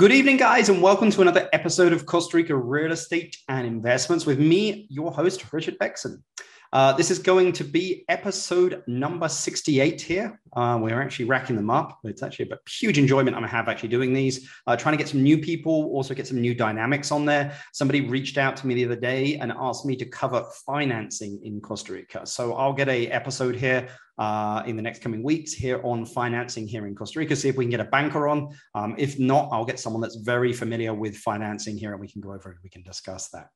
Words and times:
Good 0.00 0.12
evening, 0.12 0.36
guys, 0.36 0.68
and 0.68 0.80
welcome 0.80 1.10
to 1.10 1.22
another 1.22 1.48
episode 1.52 1.92
of 1.92 2.06
Costa 2.06 2.36
Rica 2.36 2.54
Real 2.54 2.92
Estate 2.92 3.36
and 3.48 3.66
Investments 3.66 4.26
with 4.26 4.38
me, 4.38 4.86
your 4.88 5.10
host, 5.10 5.52
Richard 5.52 5.76
Beckson. 5.80 6.22
Uh, 6.72 6.92
this 6.92 7.10
is 7.10 7.18
going 7.18 7.50
to 7.54 7.64
be 7.64 8.04
episode 8.08 8.84
number 8.86 9.28
68 9.28 10.00
here. 10.00 10.40
Uh, 10.52 10.78
we're 10.80 11.02
actually 11.02 11.24
racking 11.24 11.56
them 11.56 11.68
up. 11.68 11.98
It's 12.04 12.22
actually 12.22 12.48
a 12.52 12.70
huge 12.70 12.96
enjoyment 12.96 13.36
I 13.36 13.44
have 13.48 13.66
actually 13.66 13.88
doing 13.88 14.12
these, 14.12 14.48
uh, 14.68 14.76
trying 14.76 14.92
to 14.92 14.98
get 14.98 15.08
some 15.08 15.24
new 15.24 15.36
people, 15.36 15.90
also 15.92 16.14
get 16.14 16.28
some 16.28 16.40
new 16.40 16.54
dynamics 16.54 17.10
on 17.10 17.24
there. 17.24 17.58
Somebody 17.72 18.02
reached 18.02 18.38
out 18.38 18.56
to 18.58 18.68
me 18.68 18.74
the 18.76 18.84
other 18.84 19.00
day 19.00 19.34
and 19.38 19.50
asked 19.50 19.84
me 19.84 19.96
to 19.96 20.04
cover 20.04 20.46
financing 20.64 21.40
in 21.42 21.60
Costa 21.60 21.94
Rica. 21.94 22.24
So 22.24 22.54
I'll 22.54 22.72
get 22.72 22.88
a 22.88 23.08
episode 23.08 23.56
here 23.56 23.88
uh, 24.18 24.62
in 24.66 24.76
the 24.76 24.82
next 24.82 25.00
coming 25.02 25.22
weeks 25.22 25.52
here 25.52 25.80
on 25.84 26.04
financing 26.04 26.66
here 26.66 26.86
in 26.86 26.94
Costa 26.94 27.18
Rica. 27.18 27.36
See 27.36 27.48
if 27.48 27.56
we 27.56 27.64
can 27.64 27.70
get 27.70 27.80
a 27.80 27.84
banker 27.84 28.28
on. 28.28 28.54
Um, 28.74 28.94
if 28.98 29.18
not, 29.18 29.48
I'll 29.52 29.64
get 29.64 29.78
someone 29.78 30.02
that's 30.02 30.16
very 30.16 30.52
familiar 30.52 30.94
with 30.94 31.16
financing 31.16 31.76
here 31.76 31.92
and 31.92 32.00
we 32.00 32.08
can 32.08 32.20
go 32.20 32.32
over 32.32 32.52
it. 32.52 32.58
We 32.62 32.70
can 32.70 32.82
discuss 32.82 33.28
that. 33.30 33.48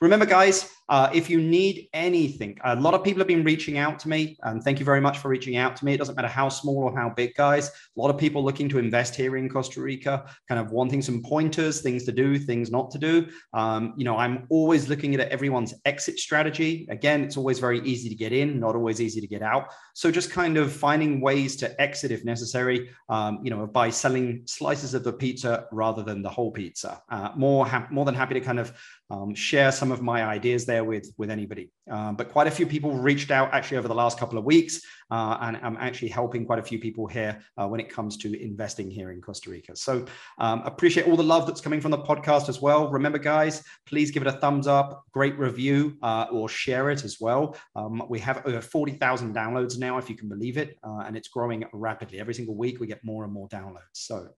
Remember, 0.00 0.26
guys, 0.26 0.68
uh, 0.88 1.08
if 1.14 1.30
you 1.30 1.40
need 1.40 1.88
anything, 1.94 2.58
a 2.64 2.76
lot 2.76 2.92
of 2.92 3.04
people 3.04 3.20
have 3.20 3.28
been 3.28 3.44
reaching 3.44 3.78
out 3.78 3.98
to 4.00 4.08
me. 4.08 4.36
And 4.42 4.62
thank 4.62 4.78
you 4.78 4.84
very 4.84 5.00
much 5.00 5.18
for 5.18 5.28
reaching 5.28 5.56
out 5.56 5.76
to 5.76 5.84
me. 5.84 5.94
It 5.94 5.98
doesn't 5.98 6.16
matter 6.16 6.28
how 6.28 6.48
small 6.48 6.84
or 6.84 6.96
how 6.96 7.10
big, 7.10 7.34
guys. 7.34 7.68
A 7.68 8.00
lot 8.00 8.10
of 8.10 8.18
people 8.18 8.44
looking 8.44 8.68
to 8.70 8.78
invest 8.78 9.14
here 9.14 9.36
in 9.36 9.48
Costa 9.48 9.80
Rica, 9.80 10.24
kind 10.48 10.60
of 10.60 10.72
wanting 10.72 11.00
some 11.00 11.22
pointers, 11.22 11.80
things 11.80 12.04
to 12.04 12.12
do, 12.12 12.38
things 12.38 12.70
not 12.70 12.90
to 12.90 12.98
do. 12.98 13.28
Um, 13.54 13.94
you 13.96 14.04
know, 14.04 14.16
I'm 14.16 14.46
always 14.50 14.88
looking 14.88 15.14
at 15.14 15.20
everyone's 15.28 15.74
exit 15.84 16.18
strategy. 16.18 16.86
Again, 16.90 17.22
it's 17.22 17.36
always 17.36 17.58
very 17.58 17.80
easy 17.80 18.08
to 18.08 18.14
get 18.14 18.32
in, 18.32 18.58
not 18.58 18.74
always 18.74 19.00
easy 19.00 19.20
to 19.20 19.26
get 19.26 19.42
out. 19.42 19.68
Just 20.10 20.30
kind 20.30 20.56
of 20.56 20.72
finding 20.72 21.20
ways 21.20 21.56
to 21.56 21.80
exit 21.80 22.10
if 22.10 22.24
necessary, 22.24 22.90
um, 23.08 23.40
you 23.42 23.50
know, 23.50 23.66
by 23.66 23.90
selling 23.90 24.42
slices 24.46 24.94
of 24.94 25.04
the 25.04 25.12
pizza 25.12 25.66
rather 25.70 26.02
than 26.02 26.22
the 26.22 26.30
whole 26.30 26.50
pizza. 26.50 27.02
Uh, 27.08 27.30
more, 27.36 27.66
ha- 27.66 27.86
more 27.90 28.04
than 28.04 28.14
happy 28.14 28.34
to 28.34 28.40
kind 28.40 28.58
of 28.58 28.72
um, 29.12 29.34
share 29.34 29.70
some 29.70 29.92
of 29.92 30.00
my 30.00 30.24
ideas 30.24 30.64
there 30.64 30.84
with, 30.84 31.12
with 31.18 31.30
anybody. 31.30 31.70
Um, 31.90 32.16
but 32.16 32.30
quite 32.30 32.46
a 32.46 32.50
few 32.50 32.66
people 32.66 32.92
reached 32.92 33.30
out 33.30 33.52
actually 33.52 33.76
over 33.76 33.88
the 33.88 33.94
last 33.94 34.18
couple 34.18 34.38
of 34.38 34.44
weeks, 34.44 34.80
uh, 35.10 35.36
and 35.42 35.58
I'm 35.62 35.76
actually 35.78 36.08
helping 36.08 36.46
quite 36.46 36.58
a 36.58 36.62
few 36.62 36.78
people 36.78 37.06
here 37.06 37.38
uh, 37.58 37.68
when 37.68 37.80
it 37.80 37.90
comes 37.90 38.16
to 38.18 38.42
investing 38.42 38.90
here 38.90 39.10
in 39.10 39.20
Costa 39.20 39.50
Rica. 39.50 39.76
So 39.76 40.06
um, 40.38 40.62
appreciate 40.64 41.06
all 41.06 41.16
the 41.16 41.22
love 41.22 41.46
that's 41.46 41.60
coming 41.60 41.80
from 41.80 41.90
the 41.90 41.98
podcast 41.98 42.48
as 42.48 42.62
well. 42.62 42.88
Remember, 42.88 43.18
guys, 43.18 43.62
please 43.84 44.10
give 44.10 44.22
it 44.22 44.28
a 44.28 44.32
thumbs 44.32 44.66
up, 44.66 45.04
great 45.12 45.38
review, 45.38 45.98
uh, 46.02 46.26
or 46.32 46.48
share 46.48 46.88
it 46.90 47.04
as 47.04 47.18
well. 47.20 47.56
Um, 47.76 48.02
we 48.08 48.18
have 48.20 48.46
over 48.46 48.62
40,000 48.62 49.34
downloads 49.34 49.78
now, 49.78 49.98
if 49.98 50.08
you 50.08 50.16
can 50.16 50.28
believe 50.28 50.56
it, 50.56 50.78
uh, 50.82 51.02
and 51.06 51.16
it's 51.16 51.28
growing 51.28 51.64
rapidly. 51.74 52.18
Every 52.18 52.32
single 52.32 52.54
week, 52.54 52.80
we 52.80 52.86
get 52.86 53.04
more 53.04 53.24
and 53.24 53.32
more 53.32 53.48
downloads. 53.48 53.80
So 53.92 54.28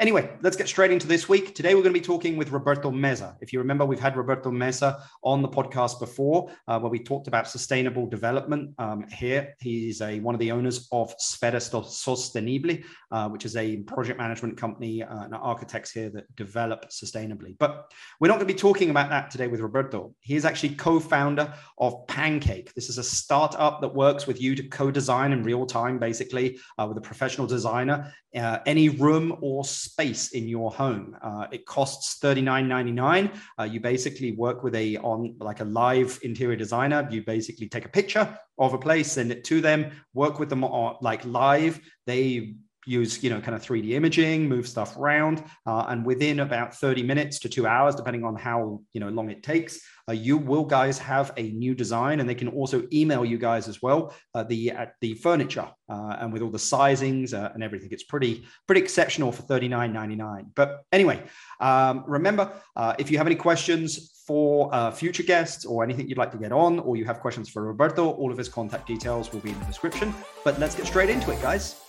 anyway, 0.00 0.30
let's 0.42 0.56
get 0.56 0.68
straight 0.68 0.90
into 0.90 1.06
this 1.06 1.28
week. 1.28 1.54
Today, 1.54 1.74
we're 1.74 1.82
going 1.82 1.94
to 1.94 2.00
be 2.00 2.04
talking 2.04 2.36
with 2.36 2.50
Roberto 2.50 2.90
Meza. 2.90 3.36
If 3.40 3.52
you 3.52 3.60
remember, 3.60 3.84
we've 3.84 4.00
had 4.00 4.16
Roberto 4.24 4.50
Meza 4.50 5.02
on 5.22 5.42
the 5.42 5.48
podcast 5.48 6.00
before, 6.00 6.50
uh, 6.68 6.78
where 6.78 6.90
we 6.90 6.98
talked 6.98 7.28
about 7.28 7.48
sustainable 7.48 8.06
development. 8.06 8.74
Um, 8.78 9.06
here, 9.08 9.54
he's 9.60 10.00
a 10.00 10.20
one 10.20 10.34
of 10.34 10.38
the 10.38 10.50
owners 10.50 10.88
of 10.92 11.14
Sfera 11.18 11.60
Sostenible, 11.60 12.84
uh, 13.10 13.28
which 13.28 13.44
is 13.44 13.56
a 13.56 13.76
project 13.78 14.18
management 14.18 14.56
company 14.56 15.02
uh, 15.02 15.24
and 15.24 15.34
architects 15.34 15.90
here 15.90 16.10
that 16.10 16.34
develop 16.36 16.88
sustainably. 16.90 17.56
But 17.58 17.92
we're 18.18 18.28
not 18.28 18.38
going 18.38 18.48
to 18.48 18.54
be 18.54 18.58
talking 18.58 18.90
about 18.90 19.10
that 19.10 19.30
today 19.30 19.46
with 19.46 19.60
Roberto. 19.60 20.14
He 20.20 20.36
is 20.36 20.44
actually 20.44 20.74
co-founder 20.76 21.52
of 21.78 22.06
Pancake. 22.06 22.72
This 22.74 22.88
is 22.88 22.98
a 22.98 23.04
startup 23.04 23.80
that 23.82 23.94
works 23.94 24.26
with 24.26 24.40
you 24.40 24.54
to 24.56 24.68
co-design 24.68 25.32
in 25.32 25.42
real 25.42 25.66
time, 25.66 25.98
basically, 25.98 26.58
uh, 26.78 26.86
with 26.88 26.98
a 26.98 27.00
professional 27.00 27.46
designer, 27.46 28.12
uh, 28.36 28.58
any 28.66 28.88
room 28.88 29.36
or 29.40 29.64
space 29.64 30.30
in 30.30 30.48
your 30.48 30.70
home. 30.70 31.16
Uh, 31.22 31.46
it 31.52 31.66
costs 31.66 32.18
$39.99. 32.20 33.72
you 33.72 33.80
basically 33.80 34.32
work 34.32 34.62
with 34.62 34.74
a 34.74 34.96
on 34.98 35.34
like 35.38 35.60
a 35.60 35.64
live 35.64 36.18
interior 36.22 36.56
designer. 36.56 37.06
You 37.10 37.22
basically 37.22 37.68
take 37.68 37.84
a 37.84 37.88
picture 37.88 38.38
of 38.58 38.74
a 38.74 38.78
place, 38.78 39.12
send 39.12 39.32
it 39.32 39.44
to 39.44 39.60
them, 39.60 39.90
work 40.14 40.38
with 40.38 40.48
them 40.48 40.64
on 40.64 40.96
like 41.00 41.24
live. 41.24 41.80
They 42.06 42.56
use 42.86 43.22
you 43.22 43.30
know 43.30 43.40
kind 43.40 43.54
of 43.54 43.62
3d 43.62 43.90
imaging 43.90 44.48
move 44.48 44.66
stuff 44.66 44.96
around 44.96 45.44
uh, 45.66 45.84
and 45.88 46.04
within 46.04 46.40
about 46.40 46.74
30 46.74 47.02
minutes 47.02 47.38
to 47.40 47.48
two 47.48 47.66
hours 47.66 47.94
depending 47.94 48.24
on 48.24 48.36
how 48.36 48.80
you 48.92 49.00
know 49.00 49.08
long 49.08 49.30
it 49.30 49.42
takes 49.42 49.80
uh, 50.08 50.12
you 50.12 50.36
will 50.36 50.64
guys 50.64 50.98
have 50.98 51.32
a 51.36 51.50
new 51.50 51.74
design 51.74 52.20
and 52.20 52.28
they 52.28 52.34
can 52.34 52.48
also 52.48 52.86
email 52.92 53.24
you 53.24 53.38
guys 53.38 53.68
as 53.68 53.80
well 53.80 54.14
uh, 54.34 54.42
the 54.44 54.72
uh, 54.72 54.86
the 55.00 55.14
furniture 55.14 55.68
uh, 55.88 56.16
and 56.20 56.32
with 56.32 56.42
all 56.42 56.50
the 56.50 56.58
sizings 56.58 57.34
uh, 57.34 57.50
and 57.54 57.62
everything. 57.62 57.88
It's 57.90 58.04
pretty 58.04 58.46
pretty 58.66 58.82
exceptional 58.82 59.32
for 59.32 59.42
39.99 59.42 60.46
but 60.54 60.84
anyway 60.92 61.22
um, 61.60 62.04
remember 62.06 62.52
if 62.98 63.10
you 63.10 63.18
have 63.18 63.26
any 63.26 63.36
questions 63.36 64.22
for 64.26 64.90
future 64.92 65.22
guests 65.22 65.64
or 65.64 65.84
anything 65.84 66.08
you'd 66.08 66.18
like 66.18 66.32
to 66.32 66.38
get 66.38 66.52
on 66.52 66.78
or 66.80 66.96
you 66.96 67.04
have 67.04 67.20
questions 67.20 67.48
for 67.48 67.62
roberto 67.62 68.10
all 68.10 68.30
of 68.30 68.38
his 68.38 68.48
contact 68.48 68.86
details 68.86 69.32
will 69.32 69.40
be 69.40 69.50
in 69.50 69.58
the 69.58 69.66
description. 69.66 70.14
But 70.44 70.58
let's 70.58 70.74
get 70.74 70.86
straight 70.86 71.10
into 71.10 71.30
it 71.30 71.40
guys 71.40 71.83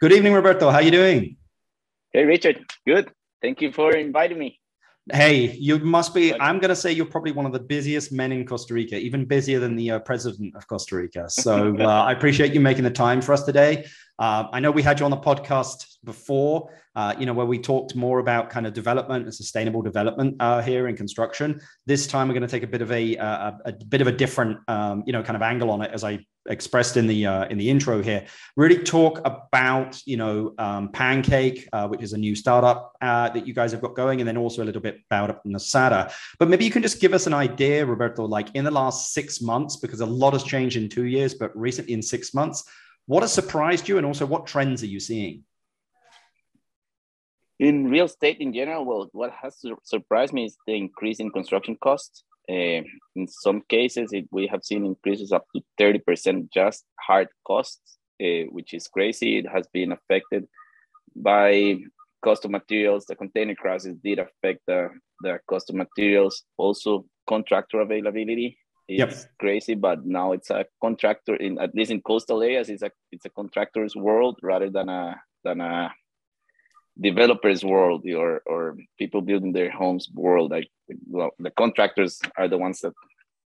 Good 0.00 0.12
evening, 0.12 0.32
Roberto. 0.32 0.70
How 0.70 0.76
are 0.76 0.82
you 0.82 0.90
doing? 0.90 1.36
Hey, 2.14 2.24
Richard. 2.24 2.64
Good. 2.86 3.12
Thank 3.42 3.60
you 3.60 3.70
for 3.70 3.94
inviting 3.94 4.38
me. 4.38 4.58
Hey, 5.12 5.52
you 5.52 5.78
must 5.78 6.14
be. 6.14 6.32
I'm 6.40 6.58
going 6.58 6.70
to 6.70 6.74
say 6.74 6.90
you're 6.90 7.04
probably 7.04 7.32
one 7.32 7.44
of 7.44 7.52
the 7.52 7.60
busiest 7.60 8.10
men 8.10 8.32
in 8.32 8.46
Costa 8.46 8.72
Rica, 8.72 8.96
even 8.96 9.26
busier 9.26 9.60
than 9.60 9.76
the 9.76 9.90
uh, 9.90 9.98
president 9.98 10.56
of 10.56 10.66
Costa 10.66 10.96
Rica. 10.96 11.28
So 11.28 11.76
uh, 11.80 11.84
I 11.84 12.12
appreciate 12.12 12.54
you 12.54 12.60
making 12.60 12.84
the 12.84 12.90
time 12.90 13.20
for 13.20 13.34
us 13.34 13.42
today. 13.42 13.84
Uh, 14.18 14.44
I 14.50 14.58
know 14.58 14.70
we 14.70 14.82
had 14.82 14.98
you 14.98 15.04
on 15.04 15.10
the 15.10 15.18
podcast 15.18 15.98
before, 16.02 16.70
uh, 16.96 17.14
you 17.18 17.26
know, 17.26 17.34
where 17.34 17.44
we 17.44 17.58
talked 17.58 17.94
more 17.94 18.20
about 18.20 18.48
kind 18.48 18.66
of 18.66 18.72
development 18.72 19.26
and 19.26 19.34
sustainable 19.34 19.82
development 19.82 20.34
uh, 20.40 20.62
here 20.62 20.88
in 20.88 20.96
construction. 20.96 21.60
This 21.84 22.06
time, 22.06 22.26
we're 22.26 22.34
going 22.34 22.48
to 22.48 22.48
take 22.48 22.62
a 22.62 22.66
bit 22.66 22.80
of 22.80 22.90
a, 22.90 23.16
a, 23.16 23.58
a 23.66 23.72
bit 23.72 24.00
of 24.00 24.06
a 24.06 24.12
different, 24.12 24.60
um, 24.66 25.02
you 25.06 25.12
know, 25.12 25.22
kind 25.22 25.36
of 25.36 25.42
angle 25.42 25.70
on 25.70 25.82
it, 25.82 25.90
as 25.92 26.04
I 26.04 26.20
expressed 26.48 26.96
in 26.96 27.06
the 27.06 27.26
uh, 27.26 27.44
in 27.46 27.58
the 27.58 27.68
intro 27.68 28.02
here. 28.02 28.26
Really 28.56 28.82
talk 28.82 29.20
about, 29.24 30.00
you 30.06 30.16
know, 30.16 30.54
um, 30.58 30.90
Pancake, 30.90 31.68
uh, 31.72 31.88
which 31.88 32.02
is 32.02 32.12
a 32.12 32.18
new 32.18 32.34
startup 32.34 32.92
uh, 33.00 33.28
that 33.30 33.46
you 33.46 33.54
guys 33.54 33.72
have 33.72 33.80
got 33.80 33.94
going, 33.94 34.20
and 34.20 34.28
then 34.28 34.36
also 34.36 34.62
a 34.62 34.66
little 34.66 34.82
bit 34.82 35.00
about 35.10 35.44
Nosara 35.44 36.12
But 36.38 36.48
maybe 36.48 36.64
you 36.64 36.70
can 36.70 36.82
just 36.82 37.00
give 37.00 37.12
us 37.12 37.26
an 37.26 37.34
idea, 37.34 37.84
Roberto, 37.84 38.24
like 38.24 38.48
in 38.54 38.64
the 38.64 38.70
last 38.70 39.12
six 39.12 39.40
months, 39.40 39.76
because 39.76 40.00
a 40.00 40.06
lot 40.06 40.32
has 40.32 40.42
changed 40.42 40.76
in 40.76 40.88
two 40.88 41.04
years, 41.04 41.34
but 41.34 41.56
recently 41.56 41.94
in 41.94 42.02
six 42.02 42.34
months 42.34 42.64
what 43.10 43.24
has 43.24 43.32
surprised 43.32 43.88
you, 43.88 43.96
and 43.96 44.06
also 44.06 44.24
what 44.24 44.46
trends 44.46 44.84
are 44.84 44.86
you 44.86 45.00
seeing? 45.00 45.42
In 47.58 47.90
real 47.90 48.04
estate 48.04 48.38
in 48.38 48.54
general, 48.54 48.84
well, 48.84 49.08
what 49.10 49.32
has 49.42 49.60
surprised 49.82 50.32
me 50.32 50.44
is 50.44 50.56
the 50.64 50.76
increase 50.76 51.18
in 51.18 51.30
construction 51.30 51.76
costs. 51.82 52.22
Uh, 52.50 52.82
in 53.14 53.28
some 53.28 53.62
cases, 53.68 54.12
it, 54.12 54.26
we 54.32 54.46
have 54.48 54.64
seen 54.64 54.84
increases 54.84 55.30
up 55.32 55.46
to 55.54 55.62
30% 55.80 56.52
just 56.52 56.84
hard 56.98 57.28
costs, 57.46 57.98
uh, 58.22 58.44
which 58.50 58.74
is 58.74 58.88
crazy. 58.88 59.38
It 59.38 59.48
has 59.48 59.66
been 59.72 59.92
affected 59.92 60.48
by 61.14 61.76
cost 62.24 62.44
of 62.44 62.50
materials. 62.50 63.06
The 63.06 63.14
container 63.14 63.54
crisis 63.54 63.94
did 64.02 64.18
affect 64.18 64.60
the, 64.66 64.90
the 65.20 65.38
cost 65.48 65.70
of 65.70 65.76
materials. 65.76 66.42
Also, 66.56 67.06
contractor 67.28 67.80
availability 67.80 68.58
it's 68.90 69.22
yep. 69.22 69.30
crazy 69.38 69.74
but 69.74 70.04
now 70.04 70.32
it's 70.32 70.50
a 70.50 70.64
contractor 70.80 71.36
in 71.36 71.58
at 71.60 71.72
least 71.76 71.92
in 71.92 72.00
coastal 72.00 72.42
areas 72.42 72.68
it's 72.68 72.82
a 72.82 72.90
it's 73.12 73.24
a 73.24 73.30
contractor's 73.30 73.94
world 73.94 74.36
rather 74.42 74.68
than 74.68 74.88
a 74.88 75.14
than 75.44 75.60
a 75.60 75.92
developers 76.98 77.64
world 77.64 78.04
or 78.08 78.42
or 78.46 78.76
people 78.98 79.20
building 79.20 79.52
their 79.52 79.70
homes 79.70 80.08
world 80.12 80.50
like 80.50 80.68
well, 81.08 81.30
the 81.38 81.50
contractors 81.50 82.20
are 82.36 82.48
the 82.48 82.58
ones 82.58 82.80
that 82.80 82.92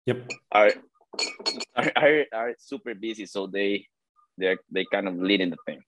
yep 0.05 0.29
are 0.51 0.71
are, 1.75 1.91
are, 1.95 2.25
are 2.33 2.55
super 2.57 2.93
busy 2.95 3.25
so 3.25 3.47
they 3.47 3.85
they 4.37 4.55
they 4.71 4.85
kind 4.91 5.07
of 5.07 5.15
leading 5.15 5.49
the 5.49 5.57
thing 5.65 5.81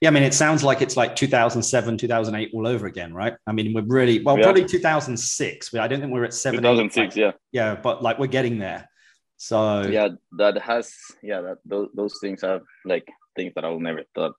yeah, 0.00 0.08
I 0.08 0.12
mean, 0.12 0.22
it 0.22 0.34
sounds 0.34 0.64
like 0.64 0.82
it's 0.82 0.96
like 0.96 1.14
2007, 1.14 1.98
2008 1.98 2.50
all 2.52 2.66
over 2.66 2.86
again, 2.86 3.14
right? 3.14 3.34
I 3.46 3.52
mean, 3.52 3.72
we're 3.72 3.82
really 3.82 4.22
well, 4.22 4.36
yeah. 4.36 4.44
probably 4.44 4.64
2006. 4.64 5.70
But 5.70 5.80
I 5.80 5.88
don't 5.88 6.00
think 6.00 6.12
we're 6.12 6.24
at 6.24 6.34
seven. 6.34 6.60
2006, 6.60 7.16
yeah, 7.16 7.32
yeah, 7.52 7.74
but 7.76 8.02
like 8.02 8.18
we're 8.18 8.26
getting 8.26 8.58
there. 8.58 8.88
So 9.36 9.82
yeah, 9.82 10.08
that 10.38 10.60
has 10.62 10.92
yeah, 11.22 11.40
that 11.42 11.58
those, 11.64 11.88
those 11.94 12.18
things 12.20 12.42
are 12.42 12.60
like 12.84 13.06
things 13.36 13.52
that 13.54 13.64
I 13.64 13.68
will 13.68 13.80
never 13.80 14.02
thought 14.14 14.34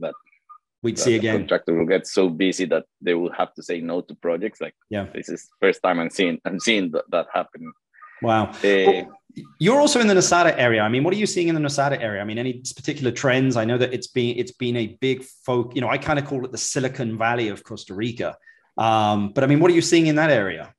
that 0.00 0.14
we'd 0.82 0.98
see 0.98 1.14
again. 1.16 1.38
Contractor 1.38 1.74
will 1.74 1.86
get 1.86 2.06
so 2.06 2.28
busy 2.28 2.64
that 2.66 2.84
they 3.00 3.14
will 3.14 3.32
have 3.32 3.54
to 3.54 3.62
say 3.62 3.80
no 3.80 4.00
to 4.02 4.14
projects. 4.14 4.60
Like 4.60 4.74
yeah, 4.90 5.06
this 5.14 5.28
is 5.28 5.48
first 5.60 5.82
time 5.82 6.00
I'm 6.00 6.10
seeing 6.10 6.40
I'm 6.44 6.60
seeing 6.60 6.90
that, 6.92 7.04
that 7.10 7.26
happen. 7.32 7.72
Wow. 8.22 8.52
Uh, 8.64 9.04
you're 9.58 9.78
also 9.78 10.00
in 10.00 10.06
the 10.06 10.14
Nosara 10.14 10.54
area. 10.56 10.80
I 10.80 10.88
mean, 10.88 11.04
what 11.04 11.12
are 11.12 11.18
you 11.18 11.26
seeing 11.26 11.48
in 11.48 11.54
the 11.54 11.60
Nosara 11.60 12.00
area? 12.00 12.22
I 12.22 12.24
mean, 12.24 12.38
any 12.38 12.62
particular 12.74 13.10
trends? 13.10 13.56
I 13.56 13.64
know 13.64 13.76
that 13.76 13.92
it's 13.92 14.06
been 14.06 14.38
it's 14.38 14.52
been 14.52 14.76
a 14.76 14.96
big 15.00 15.24
folk. 15.44 15.74
You 15.74 15.80
know, 15.82 15.88
I 15.88 15.98
kind 15.98 16.18
of 16.18 16.24
call 16.24 16.44
it 16.44 16.52
the 16.52 16.58
Silicon 16.58 17.18
Valley 17.18 17.48
of 17.48 17.62
Costa 17.62 17.94
Rica. 17.94 18.36
Um, 18.78 19.32
but 19.34 19.44
I 19.44 19.46
mean, 19.46 19.60
what 19.60 19.70
are 19.70 19.74
you 19.74 19.82
seeing 19.82 20.06
in 20.06 20.16
that 20.16 20.30
area? 20.30 20.74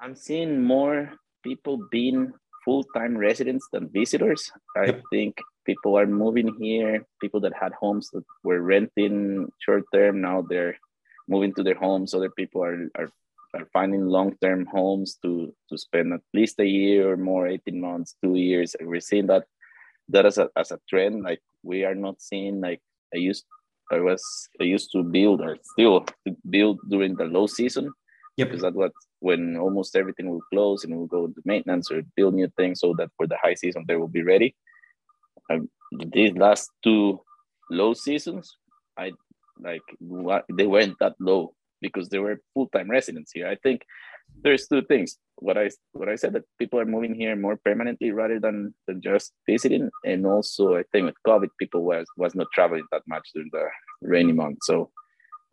I'm 0.00 0.14
seeing 0.14 0.62
more 0.62 1.12
people 1.42 1.88
being 1.90 2.32
full-time 2.64 3.16
residents 3.16 3.66
than 3.72 3.88
visitors. 3.88 4.50
I 4.76 4.86
yep. 4.86 5.02
think 5.10 5.38
people 5.66 5.98
are 5.98 6.06
moving 6.06 6.54
here. 6.58 7.04
People 7.20 7.40
that 7.40 7.52
had 7.52 7.72
homes 7.72 8.08
that 8.12 8.24
were 8.44 8.62
renting 8.62 9.50
short 9.58 9.84
term 9.92 10.20
now 10.20 10.42
they're 10.42 10.76
moving 11.28 11.52
to 11.54 11.62
their 11.62 11.74
homes. 11.74 12.14
Other 12.14 12.30
people 12.30 12.62
are 12.62 12.88
are, 12.96 13.10
are 13.54 13.66
finding 13.72 14.06
long 14.06 14.36
term 14.42 14.66
homes 14.66 15.18
to 15.22 15.52
to 15.68 15.76
spend 15.76 16.12
at 16.12 16.22
least 16.32 16.60
a 16.60 16.66
year 16.66 17.10
or 17.10 17.16
more, 17.16 17.46
eighteen 17.46 17.80
months, 17.80 18.16
two 18.22 18.36
years. 18.36 18.74
And 18.78 18.88
we're 18.88 19.00
seeing 19.00 19.26
that 19.26 19.44
that 20.08 20.24
as 20.26 20.38
a 20.38 20.48
as 20.56 20.70
a 20.70 20.80
trend. 20.88 21.22
Like 21.22 21.42
we 21.62 21.84
are 21.84 21.94
not 21.94 22.22
seeing 22.22 22.60
like 22.60 22.80
I 23.14 23.18
used 23.18 23.44
I 23.90 24.00
was 24.00 24.22
I 24.60 24.64
used 24.64 24.90
to 24.92 25.02
build 25.02 25.40
or 25.40 25.58
still 25.72 26.06
to 26.26 26.36
build 26.48 26.80
during 26.88 27.16
the 27.16 27.24
low 27.24 27.46
season. 27.46 27.92
Yep. 28.36 28.48
Because 28.48 28.62
that 28.62 28.74
what 28.74 28.92
when 29.20 29.56
almost 29.56 29.96
everything 29.96 30.28
will 30.28 30.44
close 30.52 30.84
and 30.84 30.94
we'll 30.94 31.06
go 31.06 31.24
into 31.24 31.40
maintenance 31.44 31.90
or 31.90 32.02
build 32.16 32.34
new 32.34 32.48
things 32.56 32.80
so 32.80 32.94
that 32.98 33.10
for 33.16 33.26
the 33.26 33.38
high 33.42 33.54
season 33.54 33.84
they 33.88 33.96
will 33.96 34.08
be 34.08 34.22
ready. 34.22 34.54
Um, 35.50 35.68
these 36.12 36.32
last 36.36 36.70
two 36.82 37.20
low 37.70 37.94
seasons, 37.94 38.56
I 38.96 39.12
like 39.58 39.82
they 40.52 40.66
weren't 40.66 40.98
that 41.00 41.14
low 41.20 41.54
because 41.80 42.08
they 42.08 42.18
were 42.18 42.40
full-time 42.54 42.90
residents 42.90 43.32
here. 43.32 43.48
I 43.48 43.56
think 43.56 43.82
there's 44.42 44.66
two 44.66 44.82
things. 44.82 45.18
What 45.36 45.58
I 45.58 45.70
what 45.92 46.08
I 46.08 46.16
said 46.16 46.32
that 46.32 46.44
people 46.58 46.80
are 46.80 46.86
moving 46.86 47.14
here 47.14 47.36
more 47.36 47.56
permanently 47.56 48.10
rather 48.10 48.40
than, 48.40 48.74
than 48.86 49.02
just 49.02 49.32
visiting, 49.46 49.90
and 50.04 50.26
also 50.26 50.76
I 50.76 50.84
think 50.92 51.06
with 51.06 51.16
COVID, 51.26 51.50
people 51.58 51.82
was 51.84 52.06
was 52.16 52.34
not 52.34 52.48
traveling 52.54 52.86
that 52.90 53.02
much 53.06 53.28
during 53.34 53.50
the 53.52 53.66
rainy 54.00 54.32
months. 54.32 54.66
So 54.66 54.90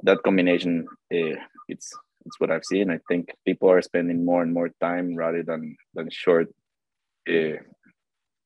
that 0.04 0.24
combination, 0.24 0.88
uh, 1.14 1.36
it's 1.68 1.92
it's 2.26 2.40
what 2.40 2.52
I've 2.52 2.66
seen. 2.66 2.90
I 2.90 3.00
think 3.10 3.30
people 3.46 3.70
are 3.70 3.82
spending 3.82 4.24
more 4.24 4.42
and 4.42 4.54
more 4.54 4.70
time 4.82 5.16
rather 5.16 5.44
than 5.44 5.76
than 5.94 6.10
short 6.10 6.48
uh, 7.30 7.60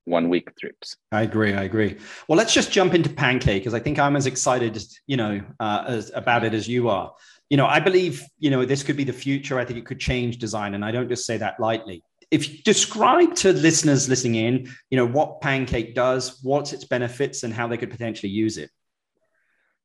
one 0.07 0.29
week 0.29 0.55
trips. 0.57 0.95
I 1.11 1.23
agree. 1.23 1.53
I 1.53 1.63
agree. 1.63 1.97
Well, 2.27 2.37
let's 2.37 2.53
just 2.53 2.71
jump 2.71 2.93
into 2.93 3.09
Pancake 3.09 3.61
because 3.61 3.73
I 3.73 3.79
think 3.79 3.99
I'm 3.99 4.15
as 4.15 4.25
excited, 4.25 4.81
you 5.05 5.17
know, 5.17 5.41
uh, 5.59 5.83
as, 5.87 6.11
about 6.15 6.43
it 6.43 6.53
as 6.53 6.67
you 6.67 6.89
are. 6.89 7.13
You 7.49 7.57
know, 7.57 7.65
I 7.65 7.79
believe, 7.79 8.23
you 8.39 8.49
know, 8.49 8.65
this 8.65 8.83
could 8.83 8.97
be 8.97 9.03
the 9.03 9.13
future. 9.13 9.59
I 9.59 9.65
think 9.65 9.79
it 9.79 9.85
could 9.85 9.99
change 9.99 10.37
design, 10.37 10.73
and 10.73 10.83
I 10.83 10.91
don't 10.91 11.09
just 11.09 11.25
say 11.25 11.37
that 11.37 11.59
lightly. 11.59 12.03
If 12.29 12.49
you 12.49 12.57
describe 12.63 13.35
to 13.35 13.53
listeners 13.53 14.09
listening 14.09 14.35
in, 14.35 14.69
you 14.89 14.97
know, 14.97 15.07
what 15.07 15.39
Pancake 15.39 15.95
does, 15.95 16.39
what's 16.43 16.73
its 16.73 16.83
benefits, 16.83 17.43
and 17.43 17.53
how 17.53 17.67
they 17.67 17.77
could 17.77 17.91
potentially 17.91 18.31
use 18.31 18.57
it. 18.57 18.69